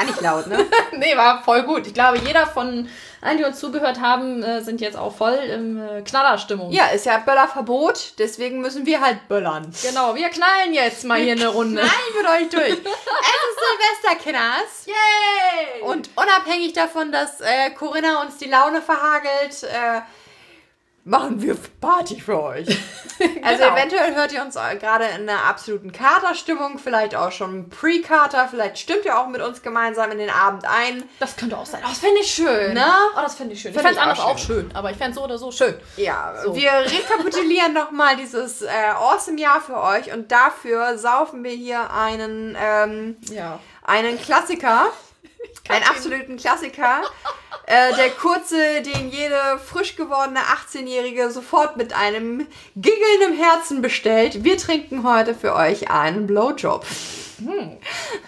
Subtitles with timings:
[0.00, 0.66] gar nicht laut, ne?
[0.96, 1.86] nee, war voll gut.
[1.86, 2.88] Ich glaube, jeder von
[3.20, 6.72] allen, die uns zugehört haben, äh, sind jetzt auch voll in äh, Knallerstimmung.
[6.72, 9.70] Ja, ist ja Böllerverbot, deswegen müssen wir halt böllern.
[9.82, 11.82] Genau, wir knallen jetzt mal hier eine Runde.
[11.82, 12.70] Nein, mit euch durch.
[12.70, 13.60] es ist
[14.02, 14.86] Silvester, Kinders.
[14.86, 15.82] Yay!
[15.82, 20.00] Und unabhängig davon, dass äh, Corinna uns die Laune verhagelt, äh,
[21.04, 22.66] machen wir Party für euch.
[23.42, 23.76] Also Genau.
[23.76, 29.04] eventuell hört ihr uns gerade in einer absoluten Katerstimmung, vielleicht auch schon Pre-Kater, vielleicht stimmt
[29.04, 31.02] ihr auch mit uns gemeinsam in den Abend ein.
[31.18, 31.80] Das könnte auch sein.
[31.84, 32.72] Oh, das fände ich schön.
[32.72, 32.96] Na?
[33.14, 33.74] Oh, das fände ich schön.
[33.74, 35.52] Fänd ich fände es auch anders auch schön, aber ich fände es so oder so
[35.52, 35.74] schön.
[35.98, 36.54] Ja, So.
[36.56, 42.56] wir rekapitulieren nochmal dieses äh, awesome Jahr für euch und dafür saufen wir hier einen,
[42.58, 43.58] ähm, Ja.
[43.84, 44.86] einen Klassiker,
[45.68, 47.02] einen absoluten Klassiker.
[47.66, 54.44] äh, der kurze, den jede frisch gewordene 18-Jährige sofort mit einem Giggeln im Herzen bestellt.
[54.44, 56.84] Wir trinken heute für euch einen Blowjob.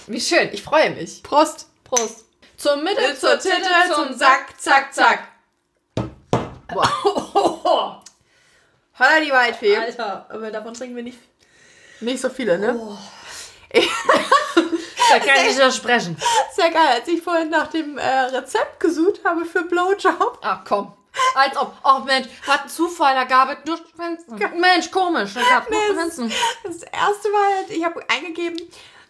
[0.06, 0.48] Wie schön.
[0.52, 1.22] Ich freue mich.
[1.22, 1.68] Prost!
[1.84, 2.24] Prost.
[2.56, 3.58] Zur Mitte, Zur Titte,
[3.94, 5.28] zum Sack, zack, zack.
[6.74, 7.96] Oh,
[8.98, 9.76] Holla die Waldfee.
[9.76, 11.18] Alter, aber davon trinken wir nicht.
[12.00, 12.98] Nicht so viele, ne?
[15.10, 16.16] Da kann ich nicht sprechen.
[16.54, 20.38] Sehr geil, als ich vorhin nach dem äh, Rezept gesucht habe für Blowjob.
[20.42, 20.92] Ach komm.
[21.34, 21.74] Als ob.
[21.84, 24.38] Oh Mensch, hat ein Zufall, da gab es nur Schwänzen.
[24.58, 26.32] Mensch, komisch, da gab es nur Schwänzen.
[26.64, 28.58] Das erste Mal, ich habe eingegeben,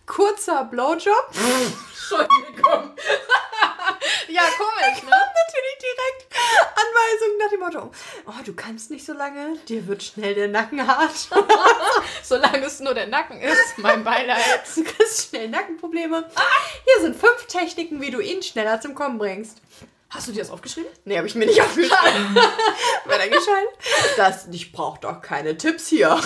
[0.06, 1.30] kurzer Blowjob.
[1.90, 2.96] Entschuldigung.
[4.28, 5.10] ja, komisch, ne?
[5.10, 6.36] Natürlich direkt
[6.74, 7.92] Anweisungen nach dem Motto,
[8.26, 11.28] oh, du kannst nicht so lange, dir wird schnell der Nacken hart.
[12.22, 14.62] Solange es nur der Nacken ist, mein Beileid.
[14.74, 16.28] Du kriegst schnell Nackenprobleme.
[16.84, 19.58] Hier sind fünf Techniken, wie du ihn schneller zum Kommen bringst.
[20.10, 20.90] Hast du dir das aufgeschrieben?
[21.04, 22.36] Nee, habe ich mir nicht aufgeschrieben.
[23.06, 23.70] Weitergeschaltet.
[24.18, 26.20] Das, ich brauche doch keine Tipps hier.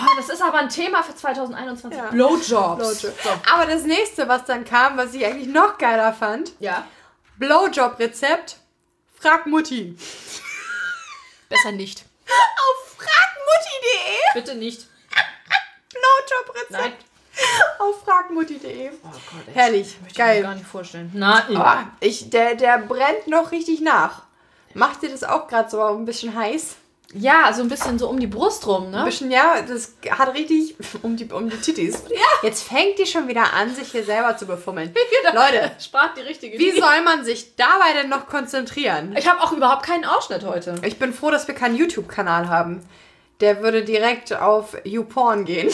[0.00, 1.98] Oh, das ist aber ein Thema für 2021.
[1.98, 2.06] Ja.
[2.10, 3.00] Blowjobs.
[3.00, 3.40] Blowjob.
[3.52, 6.86] Aber das nächste, was dann kam, was ich eigentlich noch geiler fand, Ja.
[7.38, 8.56] Blowjob-Rezept,
[9.20, 9.96] frag Mutti.
[11.48, 12.04] Besser nicht.
[12.26, 14.86] Auf fragmutti.de Bitte nicht.
[15.92, 17.04] Blowjob-Rezept
[17.78, 18.90] auf fragmutti.de.
[18.90, 19.54] Oh Gott.
[19.54, 20.42] Herrlich, Möchte ich mir geil.
[20.42, 21.10] gar nicht vorstellen.
[21.14, 21.56] Nein.
[21.56, 24.22] Ah, ich, der, der brennt noch richtig nach.
[24.74, 26.76] Macht dir das auch gerade so ein bisschen heiß?
[27.14, 29.04] Ja, so ein bisschen so um die Brust rum, Ein ne?
[29.04, 32.02] bisschen, ja, das hat richtig um die, um die Tittis.
[32.42, 34.94] Jetzt fängt die schon wieder an, sich hier selber zu befummeln.
[35.32, 39.16] Leute, Sprach die richtige wie soll man sich dabei denn noch konzentrieren?
[39.16, 40.74] Ich habe auch überhaupt keinen Ausschnitt heute.
[40.84, 42.86] Ich bin froh, dass wir keinen YouTube-Kanal haben.
[43.40, 45.70] Der würde direkt auf YouPorn gehen.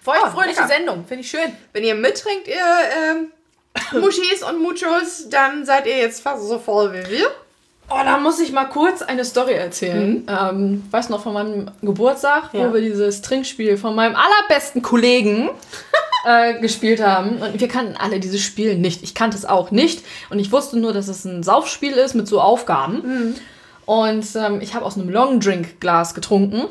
[0.00, 0.68] Feuchtfröhliche lecker.
[0.68, 1.56] Sendung, finde ich schön.
[1.72, 2.54] Wenn ihr mittrinkt, ihr
[3.10, 3.32] ähm,
[4.00, 7.30] Muschis und Muchos, dann seid ihr jetzt fast so voll wie wir.
[7.90, 10.26] Oh, da muss ich mal kurz eine Story erzählen.
[10.28, 12.68] Ähm, weißt du noch von meinem Geburtstag, Ja.
[12.68, 15.50] wo wir dieses Trinkspiel von meinem allerbesten Kollegen
[16.26, 17.36] äh, gespielt haben.
[17.42, 19.02] Und wir kannten alle dieses Spiel nicht.
[19.02, 20.04] Ich kannte es auch nicht.
[20.30, 23.36] Und ich wusste nur, dass es ein Saufspiel ist mit so Aufgaben.
[23.84, 26.64] Und ähm, ich habe aus einem Longdrink-Glas getrunken.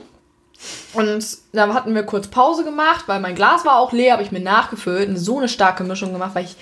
[0.94, 4.32] Und da hatten wir kurz Pause gemacht, weil mein Glas war auch leer, habe ich
[4.32, 6.56] mir nachgefüllt und so eine starke Mischung gemacht, weil ich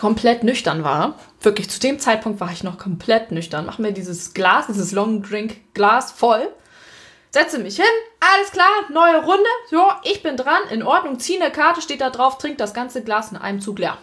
[0.00, 1.18] komplett nüchtern war.
[1.42, 3.66] Wirklich, zu dem Zeitpunkt war ich noch komplett nüchtern.
[3.66, 6.48] Mach mir dieses Glas, dieses Long Drink Glas voll.
[7.28, 7.84] Setze mich hin,
[8.18, 9.44] alles klar, neue Runde.
[9.68, 13.04] So, ich bin dran, in Ordnung, ziehe eine Karte, steht da drauf, trink das ganze
[13.04, 13.98] Glas in einem Zug leer.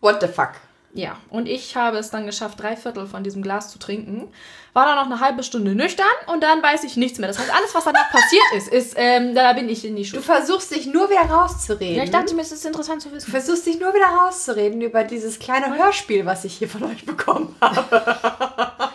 [0.00, 0.50] What the fuck?
[0.96, 4.32] Ja, und ich habe es dann geschafft, drei Viertel von diesem Glas zu trinken.
[4.72, 7.28] War dann noch eine halbe Stunde nüchtern und dann weiß ich nichts mehr.
[7.28, 10.08] Das heißt, alles, was danach passiert ist, ist, ähm, da bin ich in die Du
[10.08, 10.22] Schule.
[10.22, 11.96] versuchst dich nur wieder rauszureden.
[11.96, 13.30] Ja, ich dachte mir, es ist interessant zu du wissen.
[13.30, 17.54] versuchst dich nur wieder rauszureden über dieses kleine Hörspiel, was ich hier von euch bekommen
[17.60, 18.90] habe.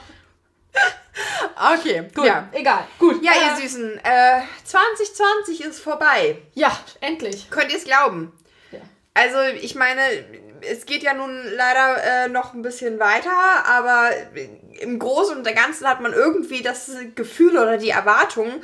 [1.78, 2.86] okay, Gut, Ja, egal.
[2.98, 3.24] Gut.
[3.24, 6.38] ja äh, ihr Süßen, äh, 2020 ist vorbei.
[6.54, 7.50] Ja, endlich.
[7.50, 8.32] Könnt ihr es glauben?
[8.72, 8.80] Ja.
[9.14, 10.02] Also, ich meine,
[10.70, 13.32] es geht ja nun leider äh, noch ein bisschen weiter,
[13.66, 14.10] aber
[14.80, 18.62] im Großen und Ganzen hat man irgendwie das Gefühl oder die Erwartung,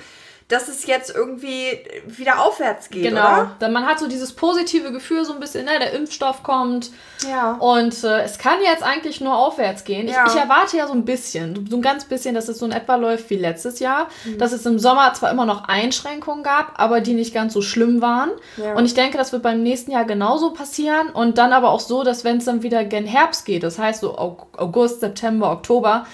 [0.49, 3.19] dass es jetzt irgendwie wieder aufwärts geht, Genau.
[3.19, 3.51] oder?
[3.59, 6.89] Dann man hat so dieses positive Gefühl, so ein bisschen, ne, der Impfstoff kommt
[7.29, 7.57] Ja.
[7.59, 10.07] und äh, es kann jetzt eigentlich nur aufwärts gehen.
[10.07, 10.25] Ja.
[10.25, 12.71] Ich, ich erwarte ja so ein bisschen, so ein ganz bisschen, dass es so in
[12.71, 14.37] etwa läuft wie letztes Jahr, Mhm.
[14.37, 18.01] dass es im Sommer zwar immer noch Einschränkungen gab, aber die nicht ganz so schlimm
[18.01, 18.31] waren.
[18.55, 18.73] Ja.
[18.75, 22.03] Und ich denke, das wird beim nächsten Jahr genauso passieren und dann aber auch so,
[22.05, 26.05] dass wenn es dann wieder gen Herbst geht, das heißt so Au- August, September, Oktober,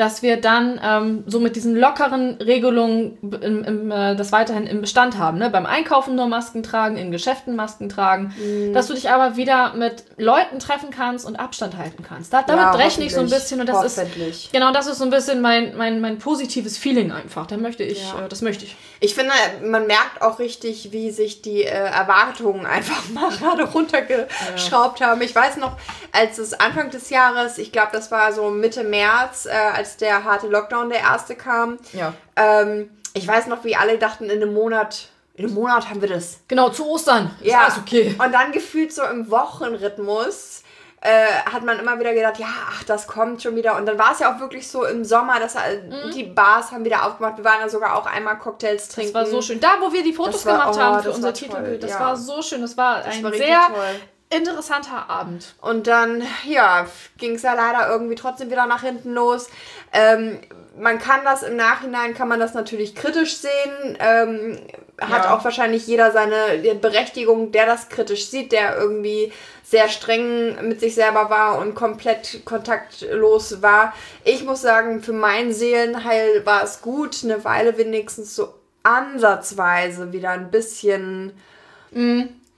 [0.00, 4.80] dass wir dann ähm, so mit diesen lockeren Regelungen im, im, äh, das weiterhin im
[4.80, 5.36] Bestand haben.
[5.36, 5.50] Ne?
[5.50, 8.72] Beim Einkaufen nur Masken tragen, in Geschäften Masken tragen, Mhm.
[8.72, 12.32] dass du dich aber wieder mit Leuten treffen kannst und Abstand halten kannst.
[12.32, 15.04] Da, damit Ja, rechne ich so ein bisschen und das ist genau das ist so
[15.04, 17.46] ein bisschen mein, mein, mein positives Feeling einfach.
[17.46, 18.24] Da möchte ich, Ja.
[18.24, 18.76] äh, das möchte ich.
[19.00, 19.32] Ich finde,
[19.64, 25.20] man merkt auch richtig, wie sich die äh, Erwartungen einfach mal gerade runtergeschraubt haben.
[25.22, 25.76] Ich weiß noch,
[26.12, 29.50] als es Anfang des Jahres, ich glaube, das war so Mitte März, äh,
[29.90, 31.78] als der harte Lockdown der erste kam.
[31.92, 32.12] Ja.
[32.36, 36.08] Ähm, ich weiß noch, wie alle dachten, in einem Monat, in einem Monat haben wir
[36.08, 36.40] das.
[36.48, 37.30] Genau, zu Ostern.
[37.40, 38.14] Ist Ja, alles okay.
[38.24, 40.62] Und dann gefühlt so im Wochenrhythmus
[41.00, 43.76] äh, hat man immer wieder gedacht, ja, ach, das kommt schon wieder.
[43.76, 45.80] Und dann war es ja auch wirklich so im Sommer, dass äh,
[46.14, 47.38] die Bars haben wieder aufgemacht.
[47.38, 49.10] Wir waren ja sogar auch einmal Cocktails trinken.
[49.10, 49.14] Mhm.
[49.14, 49.60] Das war so schön.
[49.60, 52.00] Da, wo wir die Fotos war- gemacht oh, haben für unser Titelbild, das ja.
[52.00, 52.60] war so schön.
[52.60, 54.00] Das war Das ein war sehr toll.
[54.30, 55.54] Interessanter Abend.
[55.60, 56.86] Und dann, ja,
[57.18, 59.48] ging es ja leider irgendwie trotzdem wieder nach hinten los.
[59.92, 60.38] Ähm,
[60.78, 63.98] man kann das im Nachhinein, kann man das natürlich kritisch sehen.
[63.98, 64.58] Ähm,
[65.00, 65.34] hat Ja.
[65.34, 66.34] auch wahrscheinlich jeder seine
[66.80, 69.32] Berechtigung, der das kritisch sieht, der irgendwie
[69.64, 73.94] sehr streng mit sich selber war und komplett kontaktlos war.
[74.24, 80.30] Ich muss sagen, für mein Seelenheil war es gut, eine Weile wenigstens so ansatzweise wieder
[80.30, 81.32] ein bisschen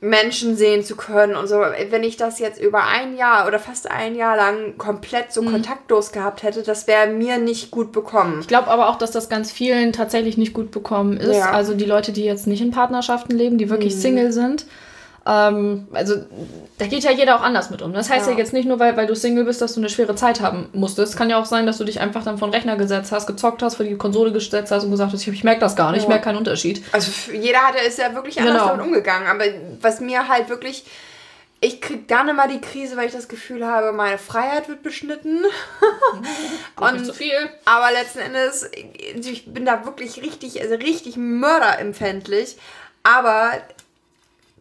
[0.02, 1.60] Menschen sehen zu können und so.
[1.60, 6.10] Wenn ich das jetzt über ein Jahr oder fast ein Jahr lang komplett so kontaktlos
[6.10, 8.38] gehabt hätte, das wäre mir nicht gut bekommen.
[8.40, 11.36] Ich glaube aber auch, dass das ganz vielen tatsächlich nicht gut bekommen ist.
[11.36, 11.52] Ja.
[11.52, 13.70] Also die Leute, die jetzt nicht in Partnerschaften leben, die Mhm.
[13.70, 14.66] wirklich Single sind.
[15.24, 16.16] Ähm, also
[16.78, 17.92] da geht ja jeder auch anders mit um.
[17.92, 18.38] Das heißt ja, Ja.
[18.38, 21.16] jetzt nicht nur, weil, weil du Single bist, dass du eine schwere Zeit haben musstest.
[21.16, 23.62] Kann ja auch sein, dass du dich einfach dann vor den Rechner gesetzt hast, gezockt
[23.62, 25.98] hast, vor die Konsole gesetzt hast und gesagt hast, ich, ich merke das gar nicht,
[25.98, 26.08] ich Ja.
[26.08, 26.82] merke keinen Unterschied.
[26.92, 28.68] Also jeder hat, ist ja wirklich anders Genau.
[28.68, 29.28] damit umgegangen.
[29.28, 29.44] Aber
[29.80, 30.84] was mir halt wirklich.
[31.64, 35.44] Ich krieg dann immer die Krise, weil ich das Gefühl habe, meine Freiheit wird beschnitten.
[36.80, 37.30] Und nicht zu viel.
[37.64, 38.68] Aber letzten Endes,
[39.30, 42.56] ich bin da wirklich richtig, also richtig mörderempfindlich.
[43.04, 43.52] Aber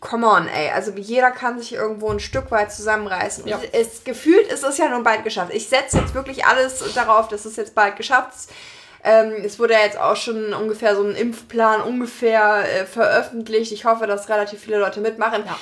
[0.01, 0.71] come on, ey.
[0.71, 3.47] Also jeder kann sich irgendwo ein Stück weit zusammenreißen.
[3.47, 3.59] Ja.
[3.71, 5.53] Es gefühlt ist es ja nun bald geschafft.
[5.53, 8.51] Ich setze jetzt wirklich alles darauf, dass es jetzt bald geschafft ist.
[9.03, 13.71] Ähm, es wurde ja jetzt auch schon ungefähr so ein Impfplan ungefähr äh, veröffentlicht.
[13.71, 15.43] Ich hoffe, dass relativ viele Leute mitmachen.
[15.45, 15.57] Ja.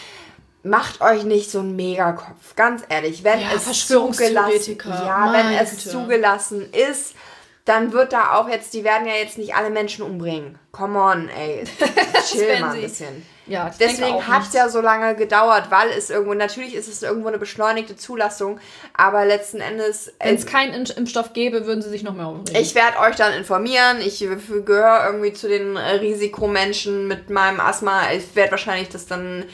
[0.64, 3.24] Macht euch nicht so einen Megakopf, ganz ehrlich.
[3.24, 7.16] Wenn Ja, es zugelassen, ja, wenn es zugelassen ist,
[7.64, 10.60] dann wird da auch jetzt, die werden ja jetzt nicht alle Menschen umbringen.
[10.74, 11.64] Come on, ey.
[12.30, 13.26] Chill mal ein bisschen.
[13.50, 17.28] Ja, Deswegen hat es ja so lange gedauert, weil es irgendwo, natürlich ist es irgendwo
[17.30, 18.60] eine beschleunigte Zulassung,
[18.96, 22.28] aber letzten Endes, Wenn äh, es keinen Impf- Impfstoff gäbe, würden sie sich noch mehr
[22.28, 22.62] aufregen.
[22.62, 23.98] ich werde euch dann informieren.
[24.02, 28.12] Ich gehöre irgendwie zu den äh, Risikomenschen mit meinem Asthma.
[28.16, 29.46] Ich werde wahrscheinlich das dann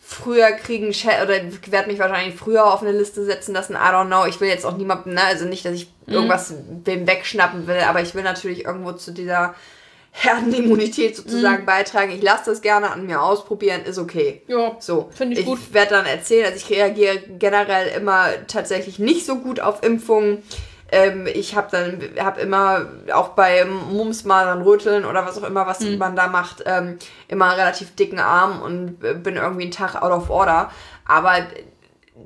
[0.00, 1.34] früher kriegen oder
[1.70, 3.74] werde mich wahrscheinlich früher auf eine Liste setzen lassen.
[3.74, 4.24] I don't know.
[4.26, 6.14] Ich will jetzt auch niemandem, ne, also nicht, dass ich Mhm.
[6.14, 6.54] irgendwas
[6.84, 9.54] wem wegschnappen will, aber ich will natürlich irgendwo zu dieser
[10.20, 12.10] Herdenimmunität sozusagen beitragen.
[12.10, 14.42] Ich lasse das gerne an mir ausprobieren, ist okay.
[14.46, 14.52] Mhm.
[14.52, 15.72] Ja, So, Finde ich gut.
[15.72, 20.42] werde dann erzählen, also ich reagiere generell immer tatsächlich nicht so gut auf Impfungen.
[20.90, 25.66] Ähm, ich habe dann hab immer auch bei Mumps, Masern, Röteln oder was auch immer,
[25.66, 25.98] was Hm.
[25.98, 26.98] man da macht, ähm,
[27.28, 30.70] immer einen relativ dicken Arm und äh, bin irgendwie einen Tag out of order.
[31.06, 31.34] Aber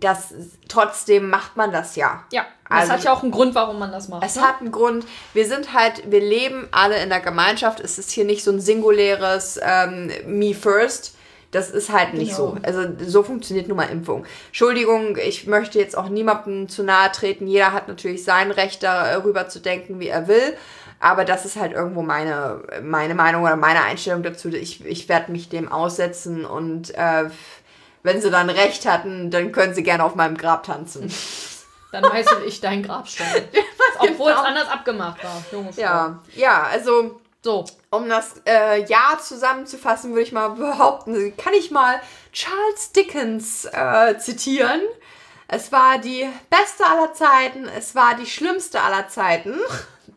[0.01, 0.35] das
[0.69, 2.25] trotzdem macht man das ja.
[2.33, 2.45] ja.
[2.69, 4.25] Das Also- hat ja auch einen Grund, warum man das macht.
[4.25, 4.43] Es ne?
[4.43, 5.05] hat einen Grund.
[5.35, 7.81] Wir sind halt, wir leben alle in der Gemeinschaft.
[7.81, 11.17] Es ist hier nicht so ein singuläres ähm, Me First.
[11.51, 12.57] Das ist halt nicht Genau.
[12.57, 12.57] so.
[12.63, 14.25] Also so funktioniert nun mal Impfung.
[14.47, 17.47] Entschuldigung, ich möchte jetzt auch niemandem zu nahe treten.
[17.47, 20.57] Jeder hat natürlich sein Recht darüber zu denken, wie er will.
[20.99, 24.49] Aber das ist halt irgendwo meine, meine Meinung oder meine Einstellung dazu.
[24.49, 27.25] Ich, ich werde mich dem aussetzen und äh,
[28.03, 31.13] wenn sie dann recht hatten, dann können sie gerne auf meinem Grab tanzen.
[31.93, 33.49] Dann meißel ich dein Grabstein.
[33.99, 34.49] Obwohl es genau.
[34.49, 35.45] anders abgemacht war.
[35.53, 35.81] Junge Frau.
[35.81, 37.65] Ja, ja, also So.
[37.91, 42.01] um das äh, Jahr zusammenzufassen, würde ich mal behaupten, kann ich mal
[42.33, 44.81] Charles Dickens äh, zitieren.
[45.49, 49.59] Es war die beste aller Zeiten, es war die schlimmste aller Zeiten.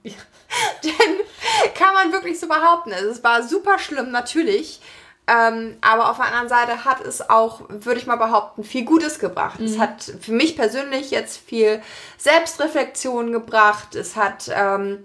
[0.83, 2.93] Denn kann man wirklich so behaupten.
[2.93, 4.79] Also es war super schlimm, natürlich.
[5.27, 9.17] Ähm, aber auf der anderen Seite hat es auch, würde ich mal behaupten, viel Gutes
[9.17, 9.59] gebracht.
[9.59, 11.81] Es hat für mich persönlich jetzt viel
[12.17, 13.95] Selbstreflexion gebracht.
[13.95, 15.03] Es hat ähm,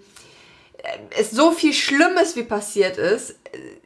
[1.18, 3.36] es so viel Schlimmes wie passiert ist.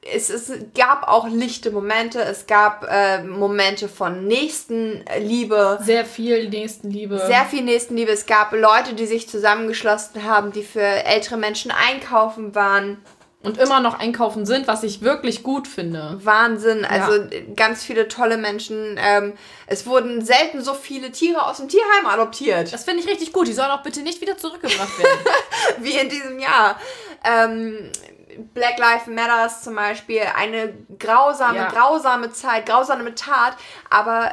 [0.02, 2.20] Es, es gab auch lichte Momente.
[2.20, 5.78] Es gab äh, Momente von Nächstenliebe.
[5.82, 7.18] Sehr viel Nächstenliebe.
[7.18, 8.12] Sehr viel Nächstenliebe.
[8.12, 12.98] Es gab Leute, die sich zusammengeschlossen haben, die für ältere Menschen einkaufen waren.
[13.44, 16.18] Und immer noch einkaufen sind, was ich wirklich gut finde.
[16.22, 16.84] Wahnsinn.
[16.84, 18.98] Also ganz viele tolle Menschen.
[18.98, 19.34] Ähm,
[19.66, 22.72] es wurden selten so viele Tiere aus dem Tierheim adoptiert.
[22.72, 23.46] Das finde ich richtig gut.
[23.46, 25.18] Die sollen auch bitte nicht wieder zurückgebracht werden.
[25.84, 26.78] Wie in diesem Jahr.
[27.22, 27.90] Ähm,
[28.52, 30.22] Black Lives Matters zum Beispiel.
[30.36, 31.68] Eine grausame, Ja.
[31.68, 33.56] grausame Zeit, grausame Tat.
[33.90, 34.32] Aber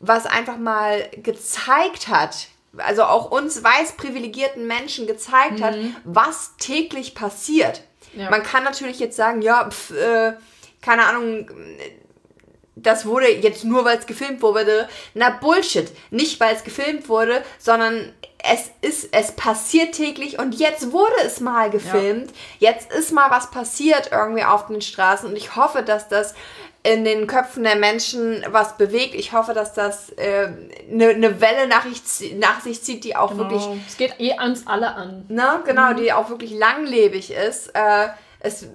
[0.00, 7.14] was einfach mal gezeigt hat, also auch uns weiß privilegierten Menschen gezeigt hat, was täglich
[7.14, 7.82] passiert.
[8.16, 8.30] Ja.
[8.30, 10.32] Man kann natürlich jetzt sagen, ja, pf, äh,
[10.80, 11.50] keine Ahnung,
[12.76, 14.88] das wurde jetzt nur, weil es gefilmt wurde.
[15.14, 15.90] Na, Bullshit.
[16.10, 18.12] Nicht, weil es gefilmt wurde, sondern
[18.46, 22.30] es ist, es passiert täglich und jetzt wurde es mal gefilmt.
[22.58, 26.34] Jetzt ist mal was passiert irgendwie auf den Straßen und ich hoffe, dass das
[26.84, 29.14] in den Köpfen der Menschen was bewegt.
[29.14, 33.36] Ich hoffe, dass das eine äh, ne Welle nach, ich, nach sich zieht, die auch
[33.36, 33.78] wirklich Genau.
[33.88, 35.24] Es geht eh uns alle an.
[35.28, 37.68] Ne, genau, die auch wirklich langlebig ist.
[37.74, 38.08] Äh,
[38.40, 38.68] es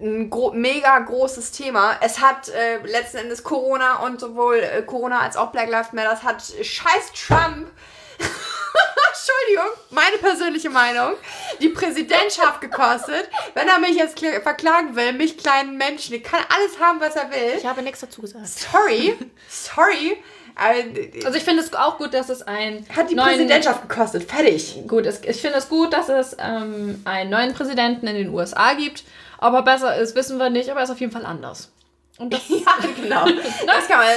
[0.00, 1.96] ein gro mega großes Thema.
[2.00, 6.22] Es hat äh, letzten Endes Corona und sowohl äh, Corona als auch Black Lives Matter
[6.22, 7.68] hat scheiß Trump.
[9.10, 11.14] Entschuldigung, meine persönliche Meinung,
[11.60, 13.28] die Präsidentschaft gekostet.
[13.54, 17.16] Wenn er mich jetzt kl- verklagen will, mich kleinen Menschen, der kann alles haben, was
[17.16, 17.54] er will.
[17.56, 18.46] Ich habe nichts dazu gesagt.
[18.46, 19.16] Sorry,
[19.48, 20.22] sorry.
[20.56, 24.24] Äh, Also ich finde es auch gut, dass es ein hat die Präsidentschaft gekostet.
[24.30, 24.82] Fertig.
[24.86, 29.04] Gut, ich finde es gut, dass es ähm, einen neuen Präsidenten in den USA gibt.
[29.40, 31.70] Ob er besser ist, wissen wir nicht, aber er ist auf jeden Fall anders.
[32.18, 33.24] Und das Ja, genau.
[33.66, 34.08] Das kann man.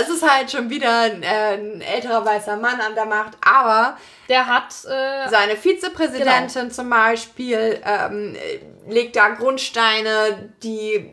[0.00, 3.96] Es ist halt schon wieder ein, äh, ein älterer weißer Mann an der Macht, aber
[4.28, 11.10] der hat äh, seine Vizepräsidentin zum Beispiel ähm, äh, legt da Grundsteine, die.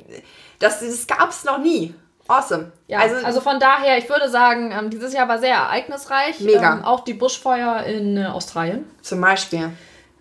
[0.60, 1.94] Das, das gab es noch nie.
[2.28, 2.72] Awesome.
[2.88, 6.40] Ja, also, von daher, ich würde sagen, ähm, dieses Jahr war sehr ereignisreich.
[6.42, 6.74] Mega.
[6.74, 9.72] Ähm, auch die Buschfeuer in äh, Australien, zum Beispiel.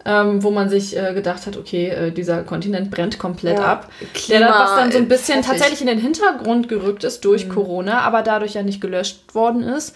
[0.06, 3.64] Ähm, wo man sich äh, gedacht hat, okay, äh, dieser Kontinent brennt komplett Ja.
[3.72, 3.90] ab.
[4.14, 7.50] Klima, Der, was dann so ein bisschen tatsächlich in den Hintergrund gerückt ist durch Mhm.
[7.52, 9.94] Corona, aber dadurch ja nicht gelöscht worden ist.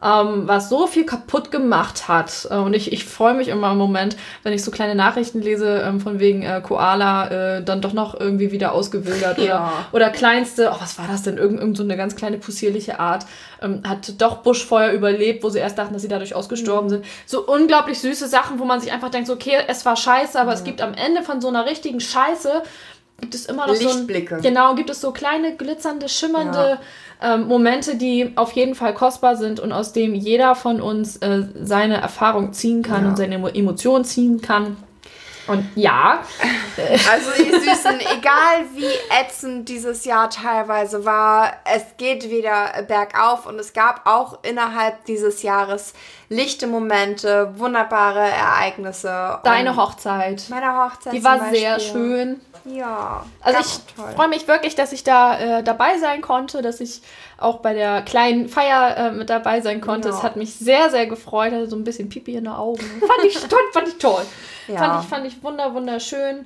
[0.00, 2.46] Ähm, was so viel kaputt gemacht hat.
[2.50, 5.82] Äh, und ich, ich freue mich immer im Moment, wenn ich so kleine Nachrichten lese,
[5.84, 9.56] ähm, von wegen äh, Koala äh, dann doch noch irgendwie wieder ausgewildert Ja.
[9.90, 11.36] oder, oder kleinste, oh, was war das denn?
[11.36, 13.26] Irgend, irgend so eine ganz kleine possierliche Art,
[13.60, 16.90] ähm, hat doch Buschfeuer überlebt, wo sie erst dachten, dass sie dadurch ausgestorben Mhm.
[16.90, 17.04] sind.
[17.26, 20.52] So unglaublich süße Sachen, wo man sich einfach denkt, so, okay, es war scheiße, aber
[20.52, 22.62] es gibt am Ende von so einer richtigen Scheiße,
[23.20, 24.36] gibt es immer noch so Lichtblicke.
[24.36, 26.78] ein, Genau, gibt es so kleine, glitzernde, schimmernde
[27.22, 31.42] ähm, Momente, die auf jeden Fall kostbar sind und aus dem jeder von uns äh,
[31.62, 33.08] seine Erfahrung ziehen kann Ja.
[33.10, 34.76] und seine Emo Emotionen ziehen kann.
[35.48, 36.18] Und ja,
[37.10, 38.84] Also die Süßen, egal wie
[39.18, 45.42] ätzend dieses Jahr teilweise war, es geht wieder bergauf und es gab auch innerhalb dieses
[45.42, 45.94] Jahres
[46.28, 49.38] lichte Momente, wunderbare Ereignisse.
[49.42, 51.58] deine Und Hochzeit, Meine Hochzeit die zum war Beispiel.
[51.60, 52.40] sehr schön.
[52.70, 53.24] Ja.
[53.40, 57.02] Also ich freue mich wirklich, dass ich da äh, dabei sein konnte, dass ich
[57.38, 60.08] auch bei der kleinen Feier äh, mit dabei sein konnte.
[60.08, 60.14] Ja.
[60.14, 62.84] Es hat mich sehr, sehr gefreut, hatte so ein bisschen Pipi in den Augen.
[63.00, 64.22] Fand ich toll, fand ich toll.
[64.68, 64.76] Ja.
[64.76, 66.44] Fand ich, fand ich wunder, wunderschön.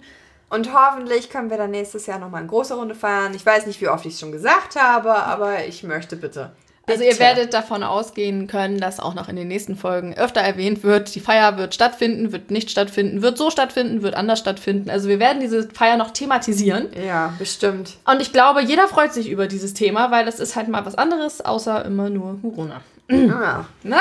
[0.48, 3.34] Und hoffentlich können wir dann nächstes Jahr nochmal eine große Runde feiern.
[3.34, 6.52] Ich weiß nicht, wie oft ich es schon gesagt habe, aber ich möchte bitte.
[6.86, 10.82] Also ihr werdet davon ausgehen können, dass auch noch in den nächsten Folgen öfter erwähnt
[10.82, 14.90] wird, die Feier wird stattfinden, wird nicht stattfinden, wird so stattfinden, wird anders stattfinden.
[14.90, 16.88] Also wir werden diese Feier noch thematisieren.
[17.06, 17.96] Ja, bestimmt.
[18.04, 20.96] Und ich glaube, jeder freut sich über dieses Thema, weil es ist halt mal was
[20.96, 22.80] anderes, außer immer nur Corona.
[23.10, 23.64] Ah.
[23.84, 24.00] Na?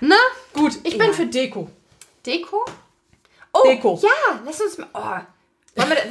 [0.00, 0.16] Na?
[0.54, 1.12] Gut, ich bin Ja.
[1.12, 1.68] für Deko.
[2.24, 2.64] Deko?
[3.52, 4.00] Oh, Deko.
[4.02, 4.86] Ja, lass uns mal.
[4.94, 5.80] Oh.
[5.80, 6.10] Wollen wir,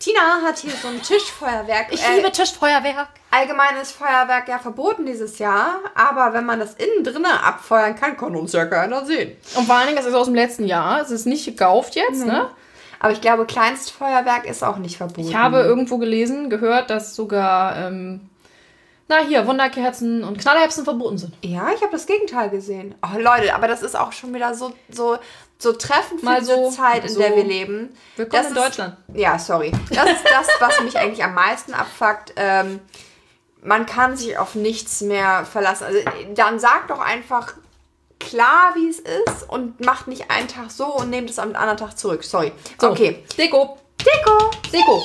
[0.00, 1.88] Tina hat hier so ein Tischfeuerwerk.
[1.90, 3.08] Ich Äh, liebe Tischfeuerwerk.
[3.30, 8.34] allgemeines Feuerwerk ja verboten dieses Jahr, aber wenn man das innen drinnen abfeuern kann, kann
[8.34, 9.36] uns ja keiner sehen.
[9.54, 11.02] Und vor allen Dingen, das ist aus dem letzten Jahr.
[11.02, 12.48] Es ist nicht gekauft jetzt, ne?
[12.98, 15.20] Aber ich glaube, Kleinstfeuerwerk ist auch nicht verboten.
[15.28, 18.30] Ich habe irgendwo gelesen, gehört, dass sogar, ähm,
[19.08, 21.34] na hier, Wunderkerzen und Knallerbsen verboten sind.
[21.42, 22.94] Ja, ich habe das Gegenteil gesehen.
[23.02, 25.18] Oh, Leute, aber das ist auch schon wieder so, so,
[25.62, 27.20] so treffend für Mal diese so, Zeit, in so.
[27.20, 27.94] der wir leben.
[28.16, 28.96] Willkommen Das in ist- Deutschland.
[29.14, 29.70] Ja, sorry.
[29.90, 32.32] Das ist das, was mich eigentlich am meisten abfuckt.
[32.36, 32.80] Ähm,
[33.62, 35.84] man kann sich auf nichts mehr verlassen.
[35.84, 35.98] Also
[36.34, 37.52] dann sagt doch einfach
[38.18, 41.76] klar, wie es ist und macht nicht einen Tag so und nehmt es am anderen
[41.76, 42.24] Tag zurück.
[42.24, 42.52] Sorry.
[42.80, 43.22] So, Okay.
[43.36, 43.78] Deko.
[44.00, 44.50] Deko.
[44.72, 45.02] Deko.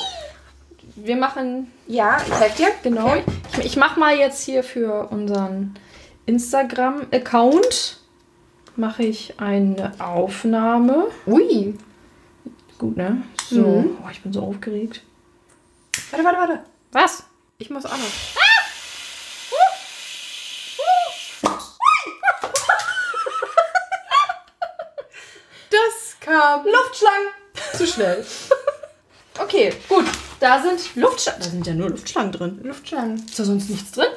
[0.98, 2.68] Wir machen, Ja, ich helfe dir.
[2.82, 3.08] genau.
[3.08, 3.24] Okay.
[3.60, 5.78] Ich, ich mache mal jetzt hier für unseren
[6.26, 7.98] Instagram-Account
[8.78, 11.08] mache ich eine Aufnahme.
[11.28, 11.78] Ui.
[12.78, 13.24] Gut, ne?
[13.50, 13.62] So.
[13.62, 13.98] Mhm.
[14.04, 15.02] Oh, ich bin so aufgeregt.
[16.12, 16.60] Warte, warte, warte.
[16.92, 17.24] Was?
[17.58, 18.12] Ich muss auch noch.
[25.72, 27.28] Das kam Luftschlangen.
[27.74, 28.26] Zu schnell.
[29.40, 30.06] okay, gut.
[30.40, 31.42] Da sind Luftschlangen.
[31.42, 32.60] Da sind ja nur Luftschlangen drin.
[32.64, 33.26] Luftschlangen.
[33.26, 34.08] Ist da sonst nichts drin?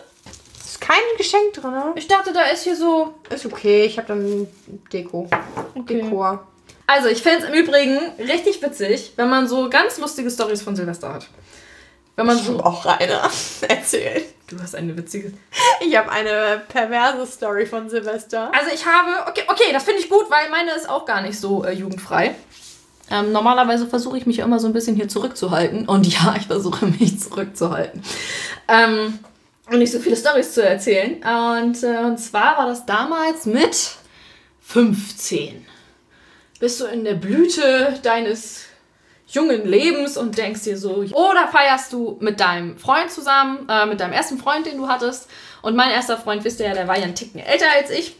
[0.79, 1.93] Ist kein Geschenk drin, ne?
[1.97, 3.15] Ich dachte, da ist hier so.
[3.31, 4.47] Ist okay, ich habe dann
[4.93, 5.29] Deko.
[5.75, 6.03] Okay.
[6.03, 6.47] Dekor.
[6.87, 10.77] Also, ich finde es im Übrigen richtig witzig, wenn man so ganz lustige Stories von
[10.77, 11.29] Silvester hat.
[12.17, 12.61] Wenn man so.
[12.61, 13.21] auch eine
[13.69, 14.25] erzählt.
[14.49, 15.33] Du hast eine witzige.
[15.87, 18.51] Ich habe eine perverse Story von Silvester.
[18.55, 21.39] Also ich habe, okay, okay, das finde ich gut, weil meine ist auch gar nicht
[21.39, 22.35] so äh, jugendfrei.
[23.11, 25.87] Ähm, normalerweise versuche ich mich immer so ein bisschen hier zurückzuhalten.
[25.87, 28.03] Und ja, ich versuche mich zurückzuhalten.
[28.69, 29.19] Ähm,
[29.71, 31.15] und nicht so viele Storys zu erzählen.
[31.15, 33.77] Und, äh, und zwar war das damals mit
[34.63, 35.67] 15.
[36.61, 38.65] Bist du in der Blüte deines
[39.29, 44.01] jungen Lebens und denkst dir so, oder feierst du mit deinem Freund zusammen, äh, mit
[44.01, 45.29] deinem ersten Freund, den du hattest.
[45.61, 48.17] Und mein erster Freund, wisst ihr ja, der war ja einen Ticken älter als ich.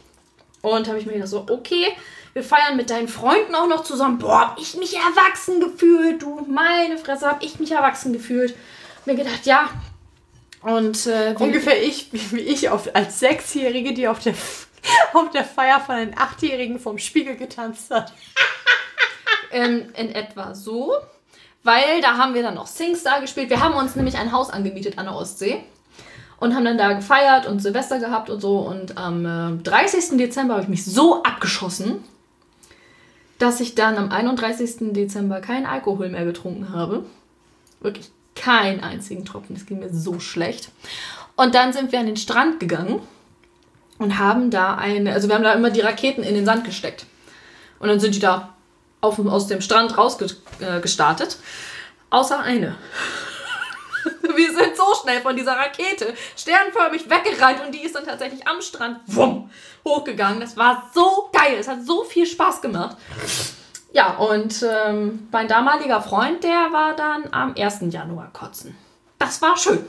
[0.61, 1.87] Und habe ich mir gedacht so, okay,
[2.33, 4.19] wir feiern mit deinen Freunden auch noch zusammen.
[4.19, 8.55] Boah, hab ich mich erwachsen gefühlt, du, meine Fresse, hab ich mich erwachsen gefühlt.
[9.05, 9.69] Mir gedacht, ja.
[10.61, 14.33] Und äh, Ungefähr ich, wie ich auf, als Sechsjährige, die auf der,
[15.13, 18.13] auf der Feier von den Achtjährigen vom Spiegel getanzt hat.
[19.51, 20.93] Ähm, in etwa so.
[21.63, 23.49] Weil da haben wir dann noch SingStar gespielt.
[23.49, 25.63] Wir haben uns nämlich ein Haus angemietet an der Ostsee.
[26.39, 28.59] Und haben dann da gefeiert und Silvester gehabt und so.
[28.59, 30.17] Und am äh, 30.
[30.17, 32.03] Dezember habe ich mich so abgeschossen,
[33.39, 34.93] dass ich dann am 31.
[34.93, 37.03] Dezember keinen Alkohol mehr getrunken habe.
[37.81, 39.55] Wirklich keinen einzigen Tropfen.
[39.55, 40.71] Das ging mir so schlecht.
[41.35, 43.01] Und dann sind wir an den Strand gegangen
[43.97, 47.05] und haben da eine, also wir haben da immer die Raketen in den Sand gesteckt.
[47.79, 48.53] Und dann sind die da
[49.01, 51.37] auf, aus dem Strand rausgestartet.
[52.09, 52.75] Außer eine.
[54.35, 58.61] Wir sind so schnell von dieser Rakete sternförmig weggerannt und die ist dann tatsächlich am
[58.61, 59.49] Strand wumm,
[59.85, 60.39] hochgegangen.
[60.39, 61.57] Das war so geil.
[61.59, 62.97] Es hat so viel Spaß gemacht.
[63.91, 67.79] Ja, und ähm, mein damaliger Freund, der war dann am 1.
[67.89, 68.75] Januar kotzen.
[69.17, 69.85] Das war schön.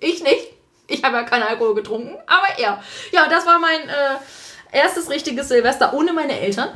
[0.00, 0.52] Ich nicht.
[0.86, 2.82] Ich habe ja keinen Alkohol getrunken, aber er.
[3.12, 6.70] Ja, das war mein äh, erstes richtiges Silvester ohne meine Eltern.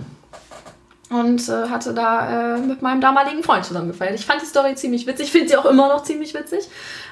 [1.08, 4.14] Und äh, hatte da äh, mit meinem damaligen Freund zusammen gefeiert.
[4.14, 5.26] Ich fand die Story ziemlich witzig.
[5.26, 6.68] Ich finde sie auch immer noch ziemlich witzig.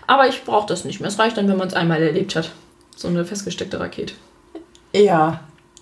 [0.07, 1.09] Aber ich brauche das nicht mehr.
[1.09, 2.51] Es reicht dann, wenn man es einmal erlebt hat.
[2.97, 4.15] So eine festgesteckte Rakete.
[4.93, 5.41] Ja.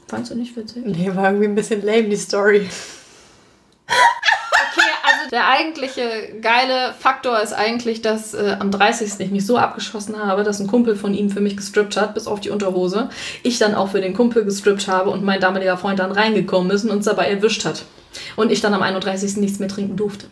[0.09, 0.85] Fandst du nicht witzig?
[0.85, 2.69] Nee, war irgendwie ein bisschen lame, die Story.
[3.89, 9.19] Okay, also der eigentliche geile Faktor ist eigentlich, dass äh, am 30.
[9.19, 12.27] ich mich so abgeschossen habe, dass ein Kumpel von ihm für mich gestrippt hat, bis
[12.27, 13.09] auf die Unterhose.
[13.43, 16.85] Ich dann auch für den Kumpel gestrippt habe und mein damaliger Freund dann reingekommen ist
[16.85, 17.85] und uns dabei erwischt hat.
[18.37, 19.37] Und ich dann am 31.
[19.37, 20.27] nichts mehr trinken durfte.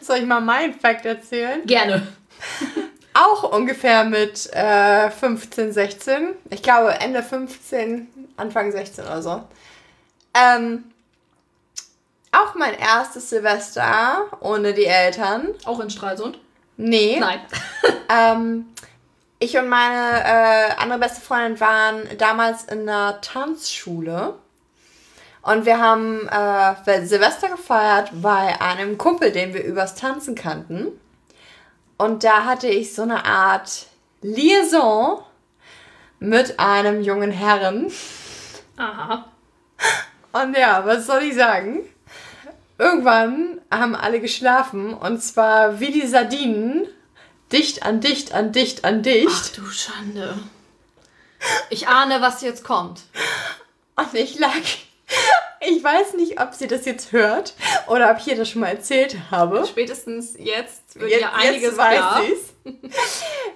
[0.00, 1.62] Soll ich mal meinen Fact erzählen?
[1.66, 2.06] Gerne.
[3.14, 6.28] Auch ungefähr mit äh, 15, 16.
[6.50, 9.42] Ich glaube Ende 15, Anfang 16 oder so.
[10.36, 10.84] Ähm,
[12.32, 15.48] auch mein erstes Silvester ohne die Eltern.
[15.64, 16.38] Auch in Stralsund?
[16.76, 17.18] Nee.
[17.20, 17.40] Nein.
[18.08, 18.66] Ähm,
[19.40, 24.34] ich und meine äh, andere beste Freundin waren damals in einer Tanzschule.
[25.42, 30.92] Und wir haben äh, Silvester gefeiert bei einem Kumpel, den wir übers Tanzen kannten.
[31.98, 33.86] Und da hatte ich so eine Art
[34.22, 35.20] Liaison
[36.20, 37.90] mit einem jungen Herren.
[38.76, 39.26] Aha.
[40.42, 41.80] Und ja, was soll ich sagen?
[42.78, 46.86] Irgendwann haben alle geschlafen und zwar wie die Sardinen.
[47.52, 49.28] Dicht an dicht an dicht an dicht.
[49.30, 50.36] Ach du Schande.
[51.70, 53.02] Ich ahne, was jetzt kommt.
[53.94, 54.50] Und ich lag.
[55.60, 57.54] Ich weiß nicht, ob sie das jetzt hört
[57.86, 59.64] oder ob ich ihr das schon mal erzählt habe.
[59.66, 62.20] Spätestens jetzt wird Jetzt- ja einiges jetzt weiß klar.
[62.22, 62.74] sie's.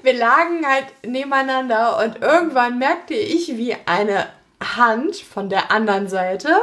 [0.03, 4.29] Wir lagen halt nebeneinander und irgendwann merkte ich, wie eine
[4.63, 6.55] Hand von der anderen Seite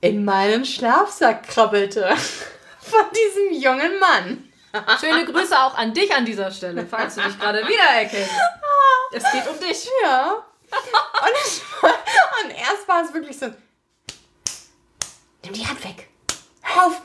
[0.00, 2.08] in meinen Schlafsack krabbelte.
[2.80, 4.52] Von diesem jungen Mann.
[5.00, 8.30] Schöne Grüße auch an dich an dieser Stelle, falls du dich gerade wiedererkennst.
[9.10, 9.88] Es geht um dich.
[10.02, 10.32] Ja.
[10.34, 11.94] Und, war,
[12.44, 13.46] und erst war es wirklich so.
[15.42, 16.10] Nimm die Hand weg.
[16.60, 17.00] Hör auf.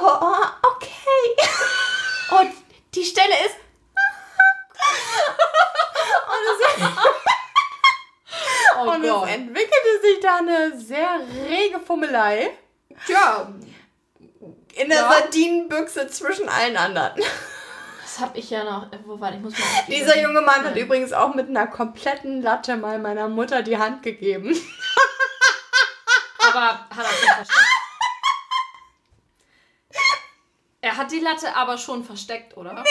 [0.00, 2.40] Oh, oh, okay.
[2.40, 2.52] Und
[2.96, 3.54] die Stelle ist.
[6.26, 6.94] Und, es,
[8.86, 12.50] Oh und es entwickelte sich da eine sehr rege Fummelei
[13.08, 13.52] Ja,
[14.74, 15.08] in der Ja.
[15.12, 17.12] Sardinenbüchse zwischen allen anderen.
[18.02, 18.86] das hab ich ja noch.
[19.04, 19.40] Wo war ich?
[19.40, 19.66] muss mal.
[19.88, 24.02] Dieser junge Mann hat übrigens auch mit einer kompletten Latte mal meiner Mutter die Hand
[24.02, 24.54] gegeben.
[26.40, 27.68] Aber hat er schon versteckt?
[30.80, 32.74] Er hat die Latte aber schon versteckt, oder?
[32.74, 32.88] Nee.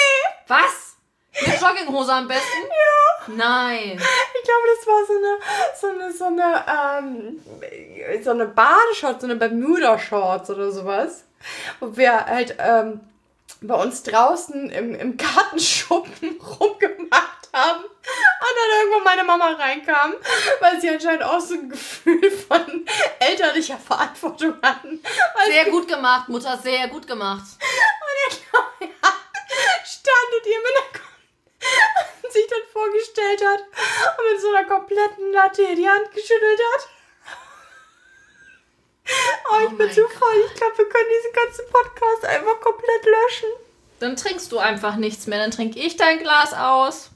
[0.48, 0.83] Was?
[1.48, 2.64] Mit Jogginghose am besten?
[2.68, 3.34] Ja.
[3.36, 3.92] Nein.
[3.94, 5.38] Ich glaube, das war so eine,
[5.80, 6.66] so eine, so eine,
[7.02, 11.24] ähm, so eine Badeshorts, so eine Bermuda-Shorts oder sowas.
[11.80, 13.02] wo wir halt ähm,
[13.62, 17.84] bei uns draußen im, im Gartenschuppen rumgemacht haben.
[17.84, 20.16] Und dann irgendwann meine Mama reinkam,
[20.60, 22.86] weil sie anscheinend auch so ein Gefühl von
[23.20, 25.02] elterlicher Verantwortung hatten.
[25.36, 27.46] Weil Sehr gut gemacht, Mutter, sehr gut gemacht.
[30.44, 31.13] und ihr mit einer
[32.32, 36.88] sich dann vorgestellt hat und mit so einer kompletten Latte die Hand geschüttelt hat.
[39.52, 40.46] Oh, ich Oh bin zu voll.
[40.48, 43.50] Ich glaube, wir können diesen ganzen Podcast einfach komplett löschen.
[44.00, 47.10] Dann trinkst du einfach nichts mehr, dann trinke ich dein Glas aus.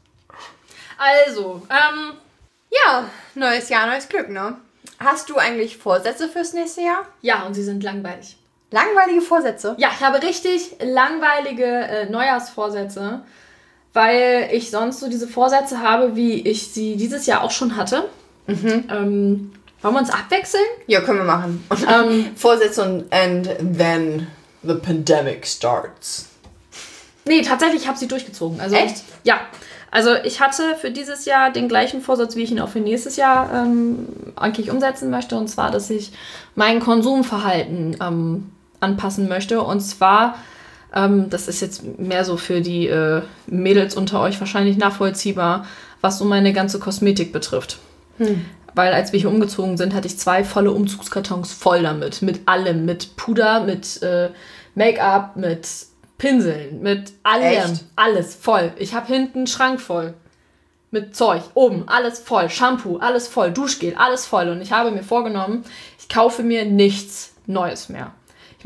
[0.97, 2.17] Also, ähm,
[2.69, 4.59] Ja, neues Jahr, neues Glück, ne?
[4.99, 7.07] Hast du eigentlich Vorsätze fürs nächste Jahr?
[7.21, 8.35] ja, und sie sind langweilig.
[8.71, 9.75] Langweilige Vorsätze?
[9.77, 13.23] Ja, ich habe richtig langweilige äh, Neujahrsvorsätze,
[13.97, 18.05] weil ich sonst so diese Vorsätze habe, wie ich sie dieses Jahr auch schon hatte.
[18.47, 20.63] Ähm, wollen wir uns abwechseln?
[20.85, 21.65] Ja, können wir machen.
[21.71, 24.27] Ähm, Vorsätze und and then
[24.61, 26.27] the pandemic starts.
[27.25, 28.61] nee, tatsächlich, ich habe sie durchgezogen.
[28.61, 29.03] Also, Echt?
[29.23, 29.39] Ja.
[29.89, 33.15] Also ich hatte für dieses Jahr den gleichen Vorsatz, wie ich ihn auch für nächstes
[33.15, 35.35] Jahr ähm, eigentlich umsetzen möchte.
[35.37, 36.11] Und zwar, dass ich
[36.53, 39.61] mein Konsumverhalten ähm, anpassen möchte.
[39.61, 40.35] Und zwar,
[40.93, 45.65] ähm, das ist jetzt mehr so für die äh, Mädels unter euch wahrscheinlich nachvollziehbar,
[46.01, 47.79] was so meine ganze Kosmetik betrifft.
[48.73, 52.21] Weil als wir hier umgezogen sind, hatte ich zwei volle Umzugskartons voll damit.
[52.21, 52.85] Mit allem.
[52.85, 54.29] Mit Puder, mit äh,
[54.75, 55.67] Make-up, mit
[56.17, 57.71] Pinseln, mit allem.
[57.71, 57.85] Echt?
[57.95, 58.71] Alles voll.
[58.77, 60.13] Ich habe hinten einen Schrank voll.
[60.91, 61.41] Mit Zeug.
[61.53, 62.49] Oben alles voll.
[62.49, 63.51] Shampoo, alles voll.
[63.51, 64.49] Duschgel, alles voll.
[64.49, 65.63] Und ich habe mir vorgenommen,
[65.99, 68.11] ich kaufe mir nichts Neues mehr.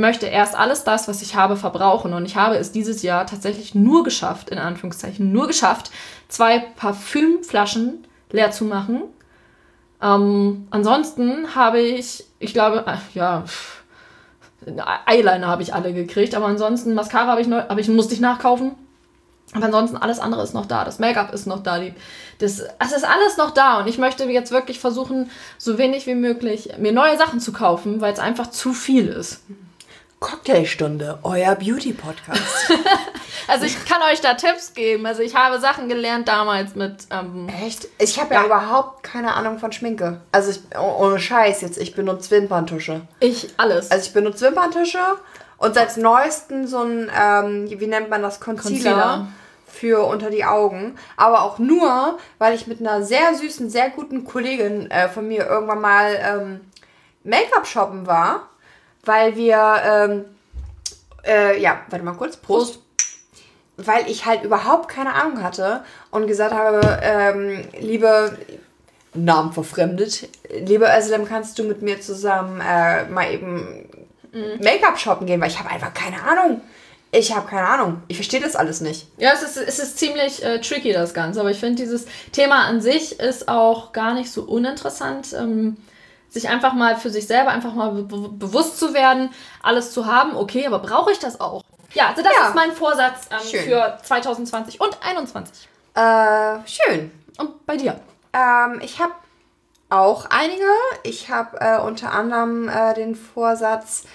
[0.02, 2.16] Ich möchte erst alles das, was ich habe, verbrauchen.
[2.16, 5.92] Und ich habe es dieses Jahr tatsächlich nur geschafft, in Anführungszeichen, nur geschafft,
[6.28, 9.04] zwei Parfümflaschen leer zu machen.
[10.02, 13.44] Ähm, ansonsten habe ich, ich glaube, äh, ja,
[15.06, 18.22] Eyeliner habe ich alle gekriegt, aber ansonsten Mascara habe ich, neu, habe ich musste ich
[18.22, 18.72] nachkaufen.
[19.54, 20.84] Aber ansonsten alles andere ist noch da.
[20.84, 21.78] Das Make-up ist noch da.
[21.78, 21.94] Die,
[22.40, 23.82] das, es ist alles noch da.
[23.82, 28.02] Und ich möchte jetzt wirklich versuchen, so wenig wie möglich mir neue Sachen zu kaufen,
[28.02, 29.42] weil es einfach zu viel ist.
[30.22, 32.40] Cocktailstunde, euer Beauty-Podcast.
[33.48, 35.06] Also ich kann euch da Tipps geben.
[35.06, 37.08] Also ich habe Sachen gelernt damals mit.
[37.10, 37.88] Ähm, Echt?
[37.98, 38.42] Ich habe ja.
[38.42, 38.46] Ja.
[38.46, 40.22] überhaupt keine Ahnung von Schminke.
[40.32, 43.02] Also ich, oh- ohne Scheiß jetzt, ich benutze Wimperntusche.
[43.20, 43.92] ich alles.
[43.92, 45.00] Also ich benutze Wimperntusche
[45.58, 49.28] und seit neuestem so ein, ähm, wie nennt man das, Concealer, Concealer.
[49.66, 50.96] für unter die Augen.
[51.18, 55.48] Aber auch nur, weil ich mit einer sehr süßen, sehr guten Kollegin äh, von mir
[55.48, 56.62] irgendwann mal ähm,
[57.24, 58.48] Make-up shoppen war.
[59.04, 60.26] Weil wir, ähm,
[61.26, 62.80] äh, ja, warte mal kurz, Prost.
[63.78, 68.38] Weil ich halt überhaupt keine Ahnung hatte und gesagt habe, ähm, liebe
[69.14, 70.30] Namen verfremdet.
[70.50, 73.90] Liebe Özlem, kannst du mit mir zusammen äh, mal eben
[74.62, 75.42] Make-up shoppen gehen?
[75.42, 76.62] Weil ich habe einfach keine Ahnung.
[77.12, 78.02] Ich habe keine Ahnung.
[78.08, 79.08] Ich verstehe das alles nicht.
[79.18, 81.42] Ja, es ist, es ist ziemlich äh, tricky, das Ganze.
[81.42, 85.34] Aber ich finde, dieses Thema an sich ist auch gar nicht so uninteressant.
[85.34, 85.76] Ähm,
[86.32, 89.30] sich einfach mal für sich selber einfach mal be be- bewusst zu werden,
[89.62, 90.36] alles zu haben.
[90.36, 91.64] Okay, aber brauche ich das auch?
[91.94, 92.48] Ja, also das Ja.
[92.48, 95.68] ist mein Vorsatz ähm, für 2020 und 2021.
[95.94, 97.12] Äh, schön.
[97.38, 98.00] Und bei dir?
[98.34, 99.12] Ähm, ich habe
[99.90, 100.64] auch einige.
[101.04, 104.06] Ich habe äh, unter anderem äh, den Vorsatz,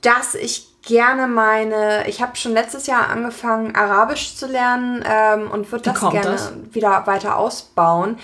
[0.00, 5.70] dass ich gerne meine, ich habe schon letztes Jahr angefangen, Arabisch zu lernen ähm, und
[5.70, 6.52] würde das gerne das?
[6.72, 8.18] wieder weiter ausbauen.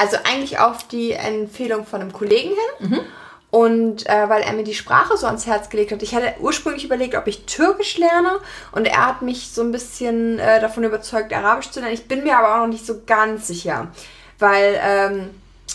[0.00, 2.88] Also eigentlich auf die Empfehlung von einem Kollegen hin.
[2.88, 3.00] Mhm.
[3.50, 6.02] Und äh, weil er mir die Sprache so ans Herz gelegt hat.
[6.02, 8.38] Ich hatte ursprünglich überlegt, ob ich Türkisch lerne.
[8.72, 11.94] Und er hat mich so ein bisschen äh, davon überzeugt, Arabisch zu lernen.
[11.94, 13.88] Ich bin mir aber auch noch nicht so ganz sicher.
[14.38, 15.30] Weil ähm,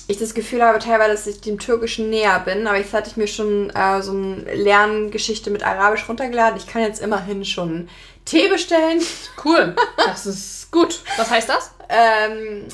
[0.08, 2.66] ich das Gefühl habe teilweise, dass ich dem Türkischen näher bin.
[2.66, 6.58] Aber jetzt hatte ich mir schon äh, so eine Lerngeschichte mit Arabisch runtergeladen.
[6.58, 7.90] Ich kann jetzt immerhin schon
[8.24, 9.04] Tee bestellen.
[9.44, 9.76] Cool.
[9.98, 11.02] Das ist gut.
[11.18, 11.72] Was heißt das?
[11.88, 12.66] Ähm,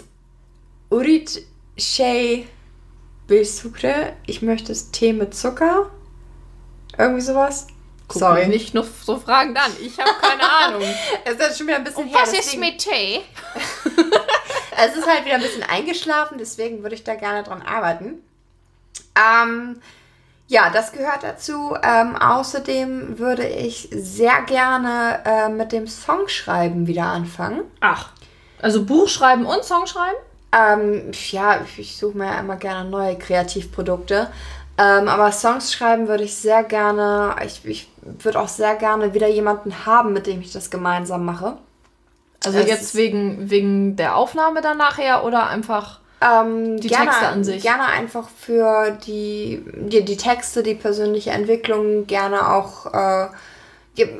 [0.92, 1.42] Urit
[1.78, 2.48] Shay
[3.28, 4.14] Bilsukre.
[4.28, 5.90] Ich möchte es Tee mit Zucker.
[6.98, 7.68] Irgendwie sowas.
[8.08, 9.72] Guck mich nicht noch so Fragen an.
[9.82, 10.84] Ich habe keine Ahnung.
[11.24, 12.20] Es ist schon wieder ein bisschen her.
[12.30, 13.22] deswegen- Tee?
[14.84, 18.16] Es ist halt wieder ein bisschen eingeschlafen, deswegen würde ich da gerne dran arbeiten.
[19.16, 19.80] Ähm,
[20.48, 21.76] ja, das gehört dazu.
[21.84, 27.62] Ähm, außerdem würde ich sehr gerne äh, mit dem Songschreiben wieder anfangen.
[27.82, 28.10] Ach.
[28.60, 30.18] Also Buch schreiben und Song schreiben?
[30.54, 34.30] Ähm, ja, ich suche mir ja immer gerne neue Kreativprodukte.
[34.78, 37.36] Ähm, aber Songs schreiben würde ich sehr gerne.
[37.46, 41.58] Ich, ich würde auch sehr gerne wieder jemanden haben, mit dem ich das gemeinsam mache.
[42.44, 47.28] Also Es jetzt wegen, wegen der Aufnahme dann nachher oder einfach Ähm, Die gerne, Texte
[47.28, 47.62] an sich.
[47.62, 53.28] Gerne einfach für die, die, die Texte, die persönliche Entwicklung, gerne auch, äh,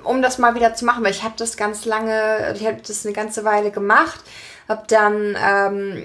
[0.04, 3.06] um das mal wieder zu machen, weil ich habe das ganz lange, ich habe das
[3.06, 4.20] eine ganze Weile gemacht,
[4.70, 6.04] habe dann, ähm,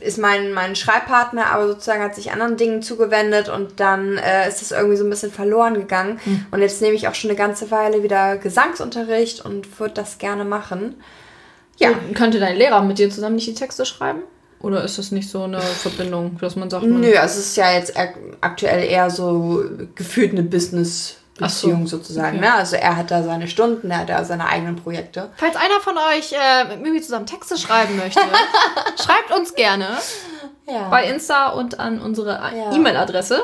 [0.00, 4.62] ist mein, mein Schreibpartner aber sozusagen hat sich anderen Dingen zugewendet und dann äh, ist
[4.62, 6.18] das irgendwie so ein bisschen verloren gegangen.
[6.50, 10.44] Und jetzt nehme ich auch schon eine ganze Weile wieder Gesangsunterricht und würde das gerne
[10.44, 10.94] machen.
[11.78, 11.90] Ja.
[12.14, 14.20] Könnte dein Lehrer mit dir zusammen nicht die Texte schreiben?
[14.60, 17.56] Oder ist das nicht so eine Verbindung, dass man sagt, man, Nö, also es ist
[17.58, 19.62] ja jetzt ak- aktuell eher so
[19.94, 22.38] gefühlt eine Business-Beziehung Ach so, sozusagen.
[22.38, 22.46] okay.
[22.46, 22.54] Ne?
[22.54, 25.28] Also er hat da seine Stunden, er hat da seine eigenen Projekte.
[25.36, 28.20] Falls einer von euch äh, mit Mimi zusammen Texte schreiben möchte,
[29.02, 29.88] schreibt uns gerne
[30.66, 30.88] Ja.
[30.88, 32.72] bei Insta und an unsere Ja.
[32.72, 33.42] E-Mail-Adresse.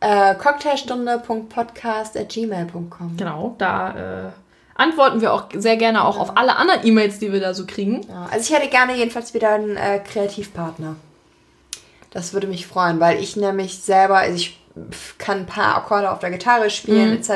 [0.00, 4.30] äh, cocktailstunde.podcast.gmail.com Genau, da äh,
[4.74, 8.02] antworten wir auch sehr gerne auch auf alle anderen E-Mails, die wir da so kriegen.
[8.08, 10.96] Ja, also ich hätte gerne jedenfalls wieder einen äh, Kreativpartner.
[12.10, 14.58] Das würde mich freuen, weil ich nämlich selber, also ich
[15.18, 17.30] kann ein paar Akkorde auf der Gitarre spielen etc.,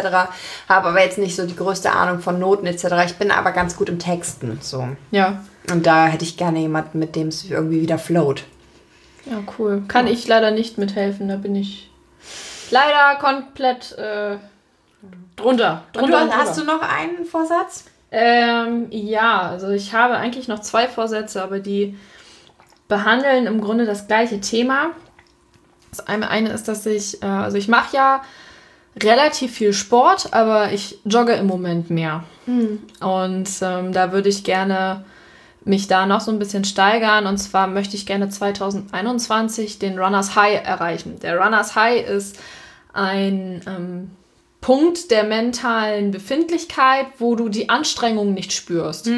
[0.68, 2.87] habe aber jetzt nicht so die größte Ahnung von Noten etc.
[3.07, 4.88] Ich bin aber ganz gut im Texten so.
[5.11, 5.42] Ja.
[5.70, 8.44] Und da hätte ich gerne jemanden, mit dem es irgendwie wieder float.
[9.26, 9.83] Ja, cool.
[9.88, 11.90] Kann ich leider nicht mithelfen, da bin ich
[12.70, 14.37] leider komplett äh,
[15.37, 15.85] drunter.
[15.94, 17.85] Und drunter du, und hast du noch einen Vorsatz?
[18.11, 21.96] Ähm, ja, also ich habe eigentlich noch zwei Vorsätze, aber die
[22.88, 24.90] behandeln im Grunde das gleiche Thema.
[25.92, 28.22] Das eine, ist, dass ich, äh, also ich mache ja
[29.00, 32.24] relativ viel Sport, aber ich jogge im Moment mehr.
[33.00, 35.05] Und ähm, da würde ich gerne
[35.64, 37.26] mich da noch so ein bisschen steigern.
[37.26, 41.20] Und zwar möchte ich gerne 2021 den Runners High erreichen.
[41.20, 42.38] Der Runners High ist
[42.94, 44.11] ein ähm,
[44.62, 49.09] Punkt der mentalen Befindlichkeit, wo du die Anstrengung nicht spürst.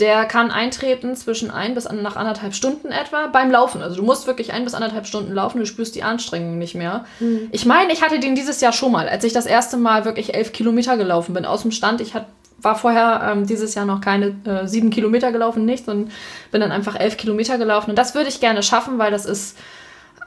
[0.00, 3.82] Der kann eintreten zwischen ein bis an, nach anderthalb Stunden etwa beim Laufen.
[3.82, 7.04] Also du musst wirklich ein bis anderthalb Stunden laufen, du spürst die Anstrengung nicht mehr.
[7.50, 10.34] Ich meine, ich hatte den dieses Jahr schon mal, als ich das erste Mal wirklich
[10.34, 12.00] elf Kilometer gelaufen bin aus dem Stand.
[12.00, 12.26] Ich hat,
[12.58, 16.12] war vorher ähm, dieses Jahr noch keine äh, sieben Kilometer gelaufen, nichts und
[16.52, 17.90] bin dann einfach elf Kilometer gelaufen.
[17.90, 19.56] Und das würde ich gerne schaffen, weil das ist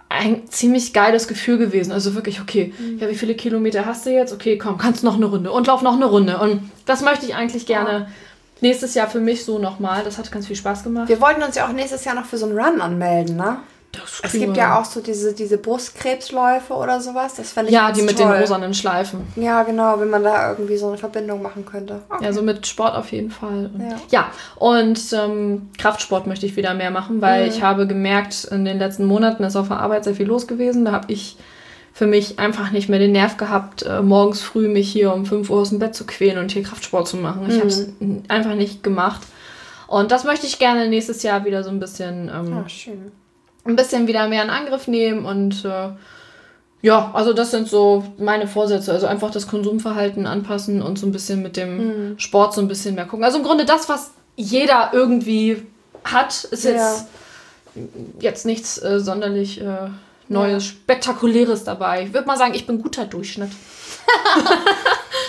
[0.10, 1.92] ein ziemlich geiles Gefühl gewesen.
[1.92, 4.34] Also wirklich, okay, ja, wie viele Kilometer hast du jetzt?
[4.34, 6.38] Okay, komm, kannst noch eine Runde und lauf noch eine Runde.
[6.40, 8.08] Und das möchte ich eigentlich gerne
[8.62, 10.04] nächstes Jahr für mich so nochmal.
[10.04, 11.10] Das hat ganz viel Spaß gemacht.
[11.10, 13.58] Wir wollten uns ja auch nächstes Jahr noch für so einen Run anmelden, ne?
[13.94, 17.36] Das Es gibt ja auch so diese, diese Brustkrebsläufe oder sowas.
[17.36, 18.32] Das fände ich Ja, die mit toll.
[18.32, 19.28] den rosanen Schleifen.
[19.36, 22.02] Ja, genau, wenn man da irgendwie so eine Verbindung machen könnte.
[22.10, 22.24] Okay.
[22.24, 23.70] Ja, so mit Sport auf jeden Fall.
[23.74, 23.98] Und, Ja.
[24.10, 24.32] ja.
[24.56, 29.06] und ähm, Kraftsport möchte ich wieder mehr machen, weil ich habe gemerkt, in den letzten
[29.06, 30.86] Monaten ist auf der Arbeit sehr viel los gewesen.
[30.86, 31.36] Da habe ich
[31.94, 35.50] für mich einfach nicht mehr den Nerv gehabt, äh, morgens früh mich hier um 5
[35.50, 37.46] Uhr aus dem Bett zu quälen und hier Kraftsport zu machen.
[37.50, 37.90] Ich habe es
[38.30, 39.22] einfach nicht gemacht.
[39.88, 43.12] Und das möchte ich gerne nächstes Jahr wieder so ein bisschen, ähm, Ah, schön.
[43.66, 45.90] ein bisschen wieder mehr in Angriff nehmen und äh,
[46.82, 48.92] ja, also das sind so meine Vorsätze.
[48.94, 52.96] Also einfach das Konsumverhalten anpassen und so ein bisschen mit dem Sport so ein bisschen
[52.96, 53.24] mehr gucken.
[53.26, 55.62] Also im Grunde das, was jeder irgendwie
[56.06, 57.06] hat, ist jetzt,
[58.20, 59.90] jetzt nichts äh, sonderlich äh,
[60.34, 60.66] Neues.
[60.66, 62.04] Spektakuläres dabei.
[62.04, 63.52] Ich würde mal sagen, ich bin guter Durchschnitt.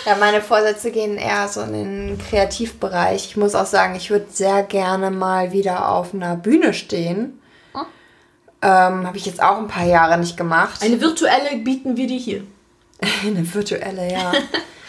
[0.05, 3.25] Ja, meine Vorsätze gehen eher so in den Kreativbereich.
[3.25, 7.39] Ich muss auch sagen, ich würde sehr gerne mal wieder auf einer Bühne stehen.
[7.73, 7.85] Ah.
[8.61, 10.81] Ähm, Habe ich jetzt auch ein paar Jahre nicht gemacht.
[10.83, 12.43] Eine virtuelle bieten wir dir hier.
[13.25, 14.33] Eine virtuelle, ja.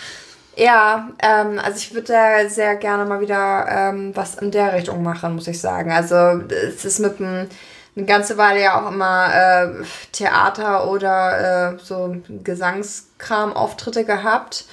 [0.56, 5.02] ja, ähm, also ich würde da sehr gerne mal wieder ähm, was in der Richtung
[5.02, 5.92] machen, muss ich sagen.
[5.92, 6.14] Also
[6.50, 7.48] es ist mit dem
[7.96, 14.66] eine ganze Weile ja auch immer äh, Theater oder äh, so Gesangskram-Auftritte gehabt.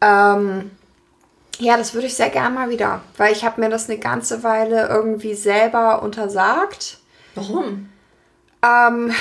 [0.00, 0.70] Ähm,
[1.58, 4.42] ja, das würde ich sehr gerne mal wieder, weil ich habe mir das eine ganze
[4.42, 6.98] Weile irgendwie selber untersagt.
[7.34, 7.90] Warum?
[8.62, 9.12] Ähm,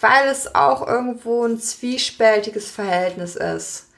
[0.00, 3.88] weil es auch irgendwo ein zwiespältiges Verhältnis ist.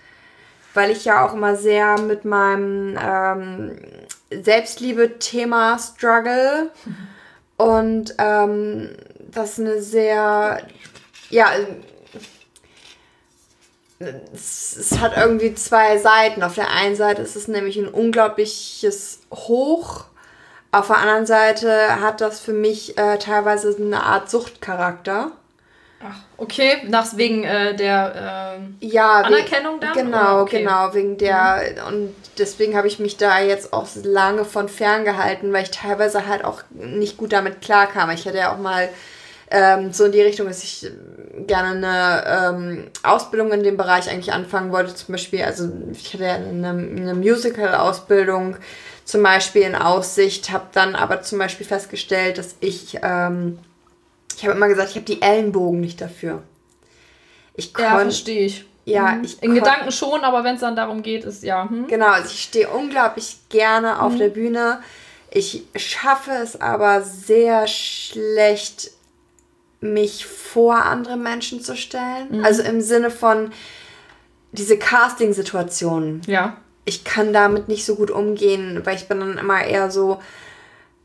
[0.74, 3.78] Weil ich ja auch immer sehr mit meinem ähm,
[4.30, 6.70] Selbstliebe-Thema struggle.
[7.58, 8.90] Und ähm,
[9.32, 10.62] das eine sehr,
[11.28, 11.50] ja,
[14.32, 16.42] es, es hat irgendwie zwei Seiten.
[16.42, 20.04] Auf der einen Seite ist es nämlich ein unglaubliches Hoch.
[20.70, 25.32] Auf der anderen Seite hat das für mich äh, teilweise eine Art Suchtcharakter.
[26.00, 29.92] Ach, okay, nach wegen äh, der ähm, Ja, Anerkennung dann?
[29.94, 30.42] Genau?
[30.42, 30.60] Okay.
[30.60, 30.66] Mhm.
[30.66, 35.64] genau, wegen der und deswegen habe ich mich da jetzt auch lange von ferngehalten, weil
[35.64, 38.10] ich teilweise halt auch nicht gut damit klarkam.
[38.10, 38.88] Ich hatte ja auch mal
[39.50, 40.86] ähm, so in die Richtung, dass ich
[41.46, 44.94] gerne eine ähm, Ausbildung in dem Bereich eigentlich anfangen wollte.
[44.94, 48.56] Zum Beispiel, also ich hatte ja eine, eine Musical-Ausbildung
[49.04, 53.58] zum Beispiel in Aussicht, habe dann aber zum Beispiel festgestellt, dass ich ähm,
[54.38, 56.42] Ich habe immer gesagt, ich habe die Ellenbogen nicht dafür.
[57.54, 58.64] Ich Ja, kon- verstehe ich.
[58.84, 59.24] Ja, Mhm.
[59.24, 61.68] ich In Gedanken schon, aber wenn es dann darum geht, ist ja.
[61.68, 61.88] Hm?
[61.88, 64.18] Genau, also ich stehe unglaublich gerne auf Mhm.
[64.18, 64.80] der Bühne.
[65.32, 68.92] Ich schaffe es aber sehr schlecht,
[69.80, 72.38] mich vor andere Menschen zu stellen.
[72.38, 72.44] Mhm.
[72.44, 73.50] Also im Sinne von
[74.52, 76.22] diese Casting-Situationen.
[76.28, 76.56] Ja.
[76.84, 80.22] Ich kann damit nicht so gut umgehen, weil ich bin dann immer eher so,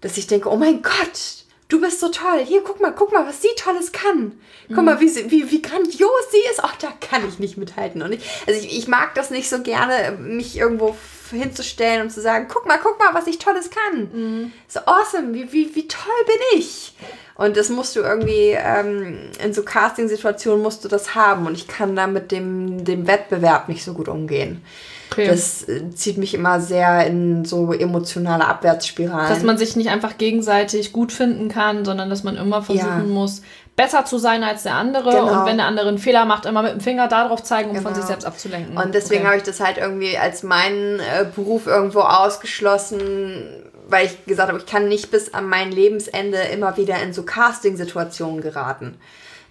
[0.01, 1.42] dass ich denke, oh mein Gott,
[1.73, 2.45] du bist so toll.
[2.45, 4.39] Hier, guck mal, guck mal, was sie Tolles kann.
[4.67, 6.63] Guck mal, wie, wie, wie grandios sie ist.
[6.63, 8.01] Ach, da kann ich nicht mithalten.
[8.03, 10.95] Und ich, also ich, ich mag das nicht so gerne, mich irgendwo
[11.33, 14.51] hinzustellen und zu sagen, guck mal, guck mal, was ich Tolles kann.
[14.67, 16.93] So awesome, wie, wie, wie toll bin ich.
[17.35, 21.47] Und das musst du irgendwie, ähm, in so Casting-Situationen musst du das haben.
[21.47, 24.63] Und ich kann da mit dem, dem Wettbewerb nicht so gut umgehen.
[25.11, 25.27] Okay.
[25.27, 29.29] Das äh, zieht mich immer sehr in so emotionale Abwärtsspiralen.
[29.29, 33.13] dass man sich nicht einfach gegenseitig gut finden kann, sondern dass man immer versuchen Ja.
[33.13, 33.41] muss,
[33.75, 35.09] besser zu sein als der andere.
[35.09, 35.39] Genau.
[35.41, 37.85] Und wenn der andere einen Fehler macht, immer mit dem Finger darauf zeigen, um von
[37.85, 37.95] Genau.
[37.95, 38.77] sich selbst abzulenken.
[38.77, 39.27] Und deswegen okay.
[39.29, 44.59] habe ich das halt irgendwie als meinen äh, Beruf irgendwo ausgeschlossen, weil ich gesagt habe,
[44.59, 48.97] ich kann nicht bis an mein Lebensende immer wieder in so Casting-Situationen geraten,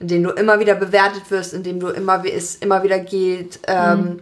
[0.01, 2.99] in denen du immer wieder bewertet wirst, in denen du immer, wie es immer wieder
[2.99, 4.21] geht, ähm, Mhm.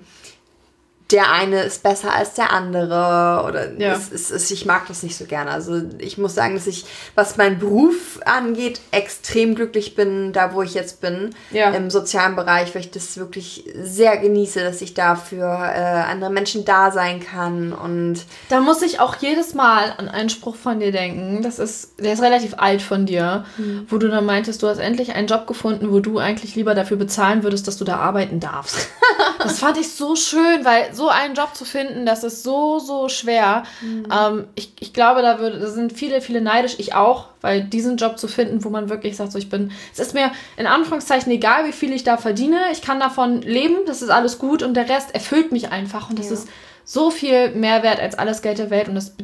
[1.13, 3.93] Der eine ist besser als der andere oder Ja.
[3.95, 5.51] es, es, es, ich mag das nicht so gerne.
[5.51, 10.63] Also ich muss sagen, dass ich, was meinen Beruf angeht, extrem glücklich bin, da wo
[10.63, 11.71] ich jetzt bin, Ja.
[11.71, 16.31] im sozialen Bereich, weil ich das wirklich sehr genieße, dass ich da für äh, andere
[16.31, 20.81] Menschen da sein kann und Da muss ich auch jedes Mal an einen Spruch von
[20.81, 21.43] dir denken.
[21.43, 23.87] Das ist, der ist relativ alt von dir, Mhm.
[23.89, 26.97] wo du dann meintest, du hast endlich einen Job gefunden, wo du eigentlich lieber dafür
[26.97, 28.89] bezahlen würdest, dass du da arbeiten darfst.
[29.39, 33.09] das fand ich so schön, weil so einen Job zu finden, das ist so, so
[33.09, 33.63] schwer.
[33.81, 34.07] Mhm.
[34.13, 37.97] Ähm, ich, ich glaube, da, würde, da sind viele, viele neidisch, ich auch, weil diesen
[37.97, 41.33] Job zu finden, wo man wirklich sagt, so ich bin, es ist mir in Anführungszeichen
[41.33, 44.75] egal, wie viel ich da verdiene, ich kann davon leben, das ist alles gut und
[44.75, 46.33] der Rest erfüllt mich einfach und das Ja.
[46.35, 46.49] ist
[46.85, 49.15] so viel mehr wert als alles Geld der Welt und das,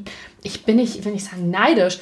[0.42, 1.98] ich bin nicht, ich will nicht sagen neidisch.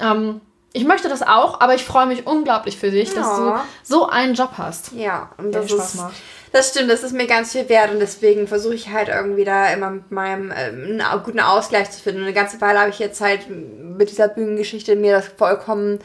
[0.00, 0.40] Ähm,
[0.76, 3.64] ich möchte das auch, aber ich freue mich unglaublich für dich, dass du Ja.
[3.84, 4.90] so einen Job hast.
[4.92, 6.14] ja, und das Spaß ist, macht.
[6.54, 9.72] Das stimmt, das ist mir ganz viel wert und deswegen versuche ich halt irgendwie da
[9.72, 12.20] immer mit meinem ähm, einen guten Ausgleich zu finden.
[12.20, 15.98] Und eine ganze Weile habe ich jetzt halt mit dieser Bühnengeschichte mir das vollkommen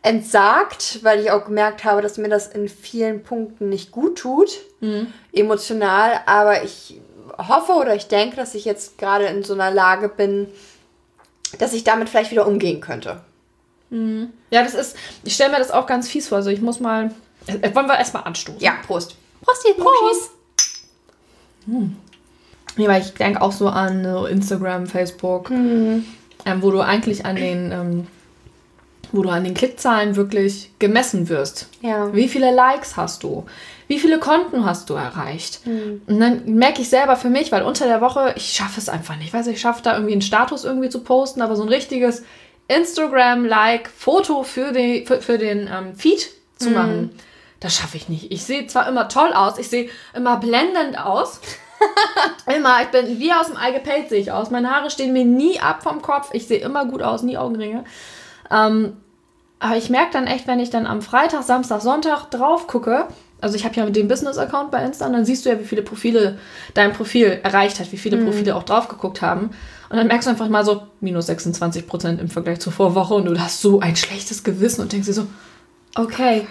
[0.00, 4.48] entsagt, weil ich auch gemerkt habe, dass mir das in vielen Punkten nicht gut tut,
[5.34, 6.98] emotional, aber ich
[7.36, 10.48] hoffe oder ich denke, dass ich jetzt gerade in so einer Lage bin,
[11.58, 13.20] dass ich damit vielleicht wieder umgehen könnte.
[14.50, 16.38] Ja, das ist, ich stelle mir das auch ganz fies vor.
[16.38, 17.10] Also ich muss mal,
[17.46, 18.60] äh, wollen wir erstmal anstoßen?
[18.60, 19.16] Ja, Prost.
[19.42, 20.30] Prost, ihr Prost.
[22.76, 26.04] Ja, weil ich denke auch so an so Instagram, Facebook, ähm,
[26.62, 28.06] wo du eigentlich an den, ähm,
[29.12, 31.68] wo du an den Klickzahlen wirklich gemessen wirst.
[31.82, 32.14] Ja.
[32.14, 33.44] Wie viele Likes hast du?
[33.88, 35.62] Wie viele Konten hast du erreicht?
[36.06, 39.16] Und dann merke ich selber für mich, weil unter der Woche, ich schaffe es einfach
[39.16, 39.28] nicht.
[39.28, 42.22] Ich weiß, ich schaffe da irgendwie einen Status irgendwie zu posten, aber so ein richtiges
[42.68, 47.10] Instagram-Like-Foto für, die, für, für den ähm, Feed zu machen,
[47.60, 48.32] das schaffe ich nicht.
[48.32, 51.40] Ich sehe zwar immer toll aus, ich sehe immer blendend aus.
[52.54, 54.50] immer, ich bin wie aus dem Ei gepellt sehe ich aus.
[54.50, 56.30] Meine Haare stehen mir nie ab vom Kopf.
[56.32, 57.84] Ich sehe immer gut aus, nie Augenringe.
[58.50, 58.96] Ähm,
[59.58, 63.06] aber ich merke dann echt, wenn ich dann am Freitag, Samstag, Sonntag drauf gucke,
[63.42, 65.64] also ich habe ja mit dem Business-Account bei Insta und dann siehst du ja, wie
[65.64, 66.38] viele Profile
[66.74, 69.50] dein Profil erreicht hat, wie viele Profile auch drauf geguckt haben.
[69.88, 73.24] Und dann merkst du einfach mal so, minus 26 Prozent im Vergleich zur Vorwoche und
[73.24, 75.26] du hast so ein schlechtes Gewissen und denkst dir so,
[75.96, 76.46] okay,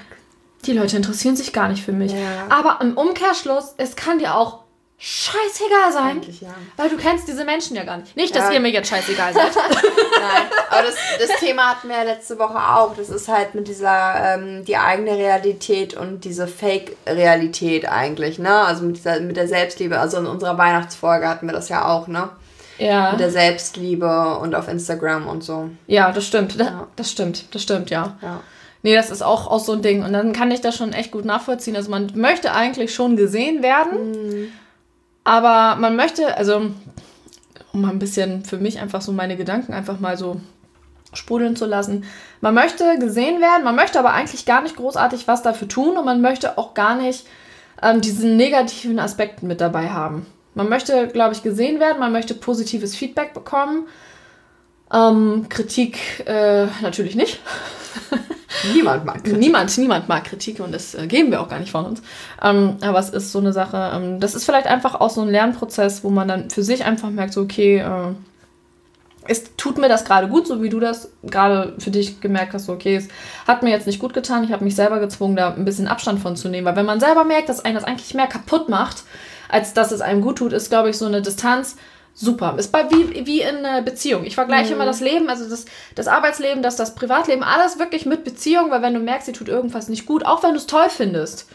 [0.66, 2.12] die Leute interessieren sich gar nicht für mich.
[2.12, 2.20] Ja.
[2.50, 4.60] Aber im Umkehrschluss, es kann dir auch
[5.02, 6.50] scheißegal sein, Eigentlich ja.
[6.76, 8.18] weil du kennst diese Menschen ja gar nicht.
[8.18, 8.52] Nicht, dass Ja.
[8.56, 9.56] ihr mir jetzt scheißegal seid.
[9.56, 10.96] Nein, aber das,
[11.26, 12.94] das Thema hatten wir ja letzte Woche auch.
[12.98, 18.54] Das ist halt mit dieser, ähm, die eigene Realität und diese Fake-Realität eigentlich, ne?
[18.54, 19.98] Also mit, dieser, mit der Selbstliebe.
[19.98, 22.30] Also in unserer Weihnachtsfolge hatten wir das ja auch, ne?
[22.78, 23.12] ja.
[23.12, 25.70] Mit der Selbstliebe und auf Instagram und so.
[25.88, 26.60] Ja, das stimmt.
[26.60, 26.88] Das, Ja.
[26.98, 27.54] das stimmt.
[27.56, 28.18] Das stimmt, ja.
[28.22, 28.42] Ja.
[28.82, 30.04] Nee, das ist auch, auch so ein Ding.
[30.04, 31.76] Und dann kann ich das schon echt gut nachvollziehen.
[31.76, 34.52] Also man möchte eigentlich schon gesehen werden,
[35.24, 36.72] aber man möchte, also
[37.74, 40.40] um mal ein bisschen für mich einfach so meine Gedanken einfach mal so
[41.14, 42.06] sprudeln zu lassen.
[42.42, 46.06] Man möchte gesehen werden, man möchte aber eigentlich gar nicht großartig was dafür tun und
[46.06, 47.26] man möchte auch gar nicht
[47.82, 50.26] ähm, diesen negativen Aspekt mit dabei haben.
[50.56, 53.88] Man möchte, glaube ich, gesehen werden, man möchte positives Feedback bekommen.
[54.94, 57.40] Ähm, Kritik äh, natürlich nicht.
[58.74, 59.40] Niemand mag Kritik.
[59.40, 62.02] Niemand, niemand mag Kritik und das äh, geben wir auch gar nicht von uns.
[62.42, 65.30] Ähm, aber es ist so eine Sache, ähm, das ist vielleicht einfach auch so ein
[65.30, 68.14] Lernprozess, wo man dann für sich einfach merkt, so, okay, äh,
[69.28, 72.66] es tut mir das gerade gut, so wie du das gerade für dich gemerkt hast,
[72.66, 73.08] so, okay, es
[73.48, 76.20] hat mir jetzt nicht gut getan, ich habe mich selber gezwungen, da ein bisschen Abstand
[76.20, 79.04] von zu nehmen, weil wenn man selber merkt, dass einen das eigentlich mehr kaputt macht,
[79.48, 81.78] als dass es einem gut tut, ist, glaube ich, so eine Distanz
[82.20, 82.56] super.
[82.58, 84.26] Ist bei, wie, wie in einer Beziehung.
[84.26, 85.66] Ich vergleiche immer das Leben, also das,
[85.96, 89.48] das Arbeitsleben, das, das Privatleben, alles wirklich mit Beziehung, weil wenn du merkst, sie tut
[89.48, 91.48] irgendwas nicht gut, auch wenn du es toll findest,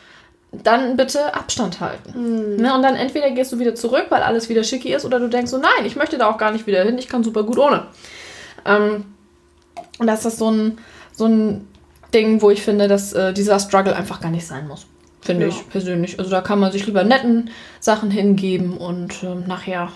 [0.52, 2.56] dann bitte Abstand halten.
[2.56, 2.74] Ne?
[2.74, 5.50] Und dann entweder gehst du wieder zurück, weil alles wieder schicki ist, oder du denkst
[5.50, 7.88] so, nein, ich möchte da auch gar nicht wieder hin, ich kann super gut ohne.
[8.64, 9.04] Ähm,
[9.98, 10.78] und das ist so ein,
[11.12, 11.68] so ein
[12.14, 14.86] Ding, wo ich finde, dass äh, dieser Struggle einfach gar nicht sein muss.
[15.20, 15.48] Finde Ja.
[15.48, 16.18] ich persönlich.
[16.18, 17.50] Also da kann man sich lieber netten
[17.80, 19.90] Sachen hingeben und ähm, nachher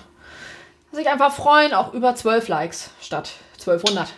[0.92, 4.08] sich einfach freuen, auch über 12 Likes statt 1200.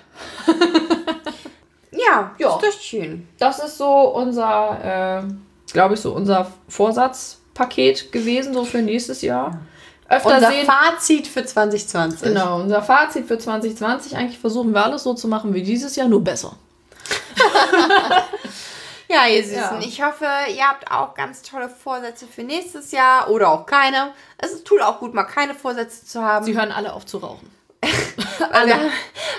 [1.93, 2.57] Ja, Ja.
[2.57, 3.29] ist das schön.
[3.39, 9.59] Das ist so unser, äh, glaube ich, so unser Vorsatzpaket gewesen, so für nächstes Jahr.
[10.09, 10.67] Öfter Unser sehen.
[10.67, 12.23] Fazit für 2020.
[12.23, 14.17] Genau, unser Fazit für 2020.
[14.17, 16.57] Eigentlich versuchen wir alles so zu machen wie dieses Jahr, nur besser.
[19.11, 19.57] Ja, ihr Süßen.
[19.57, 19.79] Ja.
[19.81, 24.13] Ich hoffe, ihr habt auch ganz tolle Vorsätze für nächstes Jahr oder auch keine.
[24.39, 26.45] Es tut auch gut, mal keine Vorsätze zu haben.
[26.45, 27.51] Sie hören alle auf zu rauchen.
[27.83, 28.91] Weil wir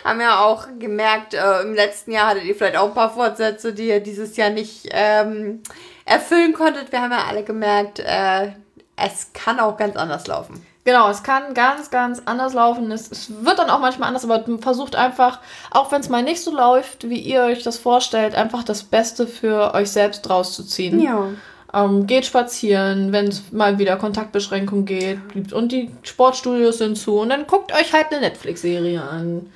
[0.04, 3.72] haben ja auch gemerkt, äh, im letzten Jahr hattet ihr vielleicht auch ein paar Vorsätze,
[3.72, 5.64] die ihr dieses Jahr nicht ähm,
[6.04, 6.92] erfüllen konntet.
[6.92, 8.52] Wir haben ja alle gemerkt, äh,
[8.98, 10.66] es kann auch ganz anders laufen.
[10.84, 12.92] Genau, es kann ganz, ganz anders laufen.
[12.92, 16.42] Es, es wird dann auch manchmal anders, aber versucht einfach, auch wenn es mal nicht
[16.42, 21.00] so läuft, wie ihr euch das vorstellt, einfach das Beste für euch selbst rauszuziehen.
[21.00, 21.28] Ja.
[21.74, 25.20] Ähm, geht spazieren, wenn es mal wieder Kontaktbeschränkung geht.
[25.34, 25.54] gibt.
[25.54, 27.20] Und die Sportstudios sind zu.
[27.20, 29.52] Und dann guckt euch halt eine Netflix-Serie an.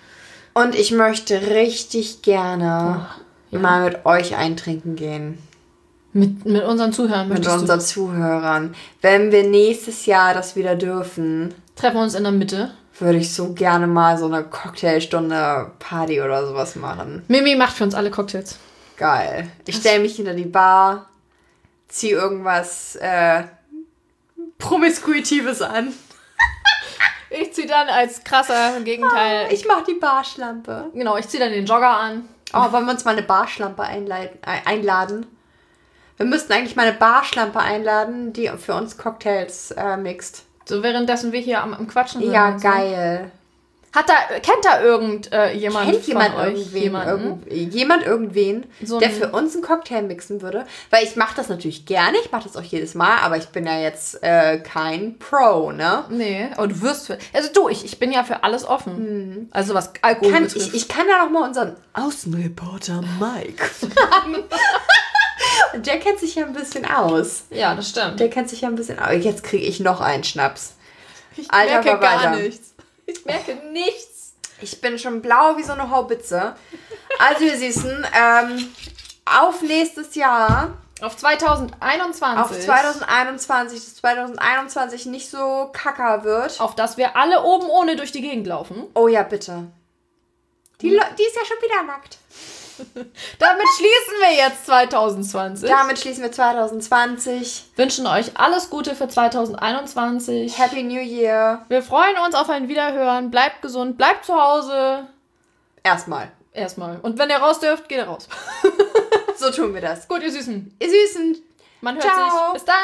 [0.53, 3.07] Und ich möchte richtig gerne
[3.49, 3.59] ja.
[3.59, 5.39] mal mit euch eintrinken gehen.
[6.15, 8.73] Mit, mit unseren Zuhörern Mit unseren Zuhörern.
[9.01, 11.55] Wenn wir nächstes Jahr das wieder dürfen, du.
[11.75, 12.71] Treffen wir uns in der Mitte.
[12.99, 17.23] würde ich so gerne mal so eine Cocktailstunde Party oder sowas machen.
[17.27, 18.57] Mimi macht für uns alle Cocktails.
[18.95, 19.51] Geil.
[19.67, 21.09] Ich stelle mich hinter die Bar,
[21.89, 23.43] zieh irgendwas äh,
[24.57, 25.91] Promiskuitives an.
[27.37, 29.47] Ich ziehe dann als krasser Gegenteil.
[29.51, 30.91] Ich mach die Barschlampe.
[30.93, 32.29] genau, ich ziehe dann den Jogger an.
[32.53, 34.29] Oh, wollen wir uns mal eine Barschlampe äh,
[34.63, 35.25] einladen?
[36.17, 40.43] Wir müssten eigentlich mal eine Barschlampe einladen, die für uns Cocktails äh, mixt.
[40.65, 42.31] So währenddessen wir hier am, am Quatschen sind.
[42.31, 42.67] Ja, und so.
[42.67, 43.31] geil.
[43.93, 47.43] Hat da, kennt da irgend äh, jemand Kennt jemand von euch irgendwen, jemanden?
[47.47, 50.65] irgend, jemand irgendwen, So der für uns einen Cocktail mixen würde?
[50.89, 53.65] Weil ich mache das natürlich gerne, ich mache das auch jedes Mal, aber ich bin
[53.65, 56.03] ja jetzt äh, kein Pro, ne?
[56.09, 57.17] Nee, aber du wirst für.
[57.33, 59.47] Also du, ich, ich bin ja für alles offen.
[59.51, 60.67] Also was Alkohol Kann, betrifft.
[60.67, 63.63] ich, ich kann ja noch mal unseren Außenreporter Mike.
[65.73, 67.43] Und der kennt sich ja ein bisschen aus.
[67.49, 68.19] ja, das stimmt.
[68.19, 69.11] Der kennt sich ja ein bisschen aus.
[69.19, 70.75] Jetzt kriege ich noch einen Schnaps.
[71.35, 72.73] Ich Alter merke gar nichts.
[73.05, 74.33] Ich merke nichts.
[74.61, 76.55] Ich bin schon blau wie so eine Haubitze.
[77.19, 78.69] Also, ihr Süßen, ähm,
[79.25, 82.39] auf nächstes Jahr, Auf 2021.
[82.41, 86.59] auf 2021, dass 2021 nicht so kacker wird.
[86.61, 88.83] Auf das wir alle oben ohne durch die Gegend laufen.
[88.93, 89.65] Oh ja, bitte.
[90.81, 92.17] Die, Le- die ist ja schon wieder nackt.
[93.39, 95.69] Damit schließen wir jetzt 2020.
[95.69, 97.65] Damit schließen wir 2020.
[97.75, 100.57] Wünschen euch alles Gute für 2021.
[100.57, 101.65] Happy New Year.
[101.69, 103.31] Wir freuen uns auf ein Wiederhören.
[103.31, 105.07] Bleibt gesund, bleibt zu Hause.
[105.83, 106.31] Erstmal.
[106.51, 106.99] Erstmal.
[107.01, 108.27] Und wenn ihr raus dürft, geht ihr raus.
[109.37, 110.07] So tun wir das.
[110.07, 110.77] Gut, ihr Süßen.
[110.79, 111.35] Ihr Süßen.
[111.81, 112.29] Man hört Ciao.
[112.29, 112.53] sich.
[112.53, 112.75] Bis dann.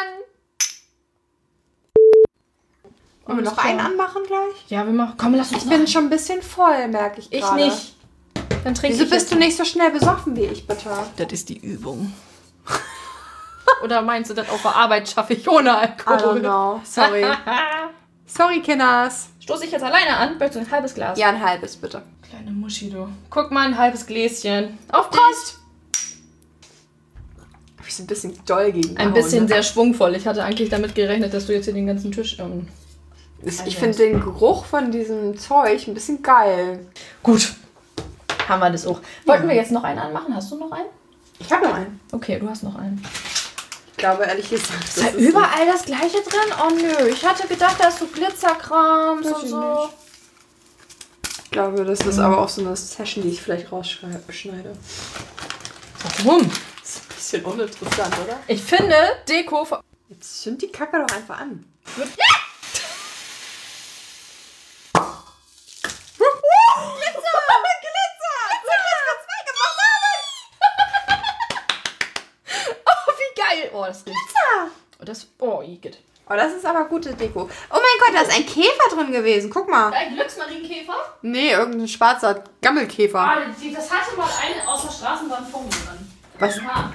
[3.26, 4.66] Wollen wir noch einen anmachen gleich?
[4.68, 5.16] Ja, wir machen.
[5.18, 7.64] Komm, lass uns Ich bin schon ein bisschen voll, merke ich Ich gerade.
[7.64, 7.96] nicht.
[8.64, 10.90] Dann trinke Wieso ich bist du nicht so schnell besoffen wie ich, bitte?
[11.18, 12.14] Das ist die Übung.
[13.84, 16.18] Oder meinst du, das auf der Arbeit schaffe ich ohne I Alkohol?
[16.18, 16.82] don't know.
[16.84, 17.26] Sorry.
[18.28, 19.30] Sorry, Kinders.
[19.40, 20.38] Stoße ich jetzt alleine an?
[20.38, 21.18] Bitte ein halbes Glas.
[21.18, 22.04] Ja, ein halbes, bitte.
[22.30, 23.08] Kleine Muschi, du.
[23.30, 24.78] Guck mal, ein halbes Gläschen.
[24.90, 25.10] Auf.
[25.10, 25.60] Prost!
[27.78, 30.16] Hab ich so ein bisschen doll gegen Ein bisschen sehr schwungvoll.
[30.16, 32.38] Ich hatte eigentlich damit gerechnet, dass du jetzt hier den ganzen Tisch.
[32.40, 32.68] Ähm
[33.66, 36.86] Ich finde den Geruch von diesem Zeug ein bisschen geil.
[37.24, 37.54] Gut.
[38.48, 39.00] Haben wir das auch.
[39.26, 40.36] Wollten wir jetzt noch einen anmachen?
[40.36, 40.90] Hast du noch einen?
[41.40, 42.00] Ich habe noch einen.
[42.12, 43.04] Okay, du hast noch einen.
[43.92, 46.54] Ich glaube, ehrlich gesagt, Ist da überall das gleiche drin?
[46.64, 49.60] Oh nö, ich hatte gedacht, da ist so Glitzerkrams und so.
[49.84, 49.94] nicht.
[51.46, 54.74] Ich glaube, das ist aber auch so eine Session, die ich vielleicht rausschneide.
[56.26, 56.50] Warum?
[56.82, 58.40] Das ist ein bisschen uninteressant, oder?
[58.48, 58.96] Ich finde,
[59.28, 59.68] Deko.
[60.10, 61.66] Jetzt zünd die Kacke doch einfach an.
[72.86, 73.71] Oh, wie geil.
[73.82, 74.18] Oh, das riecht.
[75.00, 75.28] Oh, das.
[75.40, 75.98] Oh, Igitt.
[76.30, 77.42] Oh, das ist aber gute Deko.
[77.42, 79.50] Oh mein Gott, da ist ein Käfer drin gewesen.
[79.50, 79.92] Guck mal.
[79.92, 80.94] Ein Glücksmarienkäfer?
[81.24, 83.20] Nee, irgendein schwarzer Gammelkäfer.
[83.20, 86.12] Ah, die, das hatte mal eine aus der Straßenbahn vor mir dran.
[86.40, 86.56] Was?
[86.58, 86.92] Ja,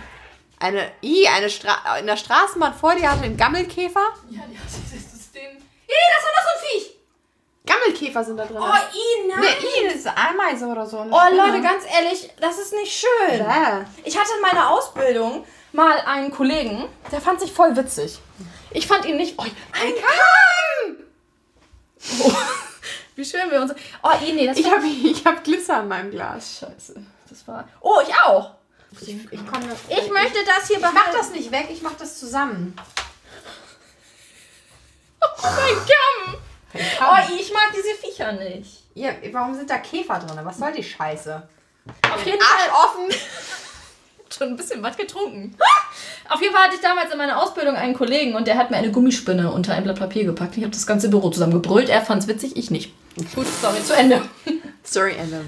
[0.58, 4.00] Eine, i, eine Stra in der Straßenbahn vor dir hatte einen Gammelkäfer.
[4.30, 5.42] ja die hat das ist den.
[5.42, 6.95] Ih, das war noch so ein Viech!
[7.66, 8.58] Gammelkäfer sind da drin.
[8.60, 9.40] Oh, i, nein.
[9.40, 10.98] nee, i, ist Ameise oder so.
[10.98, 11.36] Oh, Spinne.
[11.36, 13.38] Leute, ganz ehrlich, das ist nicht schön.
[13.38, 13.84] Bäh.
[14.04, 15.44] Ich hatte in meiner Ausbildung
[15.76, 18.18] Mal einen Kollegen, der fand sich voll witzig.
[18.70, 19.34] Ich fand ihn nicht.
[19.36, 20.96] Oh, Ein Kamm!
[22.20, 22.32] oh,
[23.16, 23.74] wie schön wir uns.
[24.02, 26.60] Oh, ih, nee, das Ich habe ich hab Glitzer in meinem Glas.
[26.60, 26.94] Scheiße.
[27.28, 27.68] Das war.
[27.80, 28.54] Oh, ich auch!
[29.02, 31.18] Ich, ich, komm, Ich möchte das hier Ich mach behalten.
[31.18, 32.74] das nicht weg, ich mach das zusammen.
[35.20, 36.40] Oh mein Kamm!
[37.00, 38.82] Oh, ich mag diese Viecher nicht.
[38.94, 40.38] Ja, warum sind da Käfer drin?
[40.42, 41.48] Was soll die Scheiße?
[42.12, 42.70] Auf jeden Fall.
[42.70, 43.20] Arsch offen!
[44.36, 45.56] schon ein bisschen was getrunken.
[46.28, 48.76] Auf jeden Fall hatte ich damals in meiner Ausbildung einen Kollegen und der hat mir
[48.76, 50.56] eine Gummispinne unter ein Blatt Papier gepackt.
[50.56, 51.88] Ich habe das ganze Büro zusammengebrüllt.
[51.88, 52.92] Er fand es witzig, ich nicht.
[53.34, 54.22] Gut, sorry, zu Ende.
[54.82, 55.46] Sorry, Ende.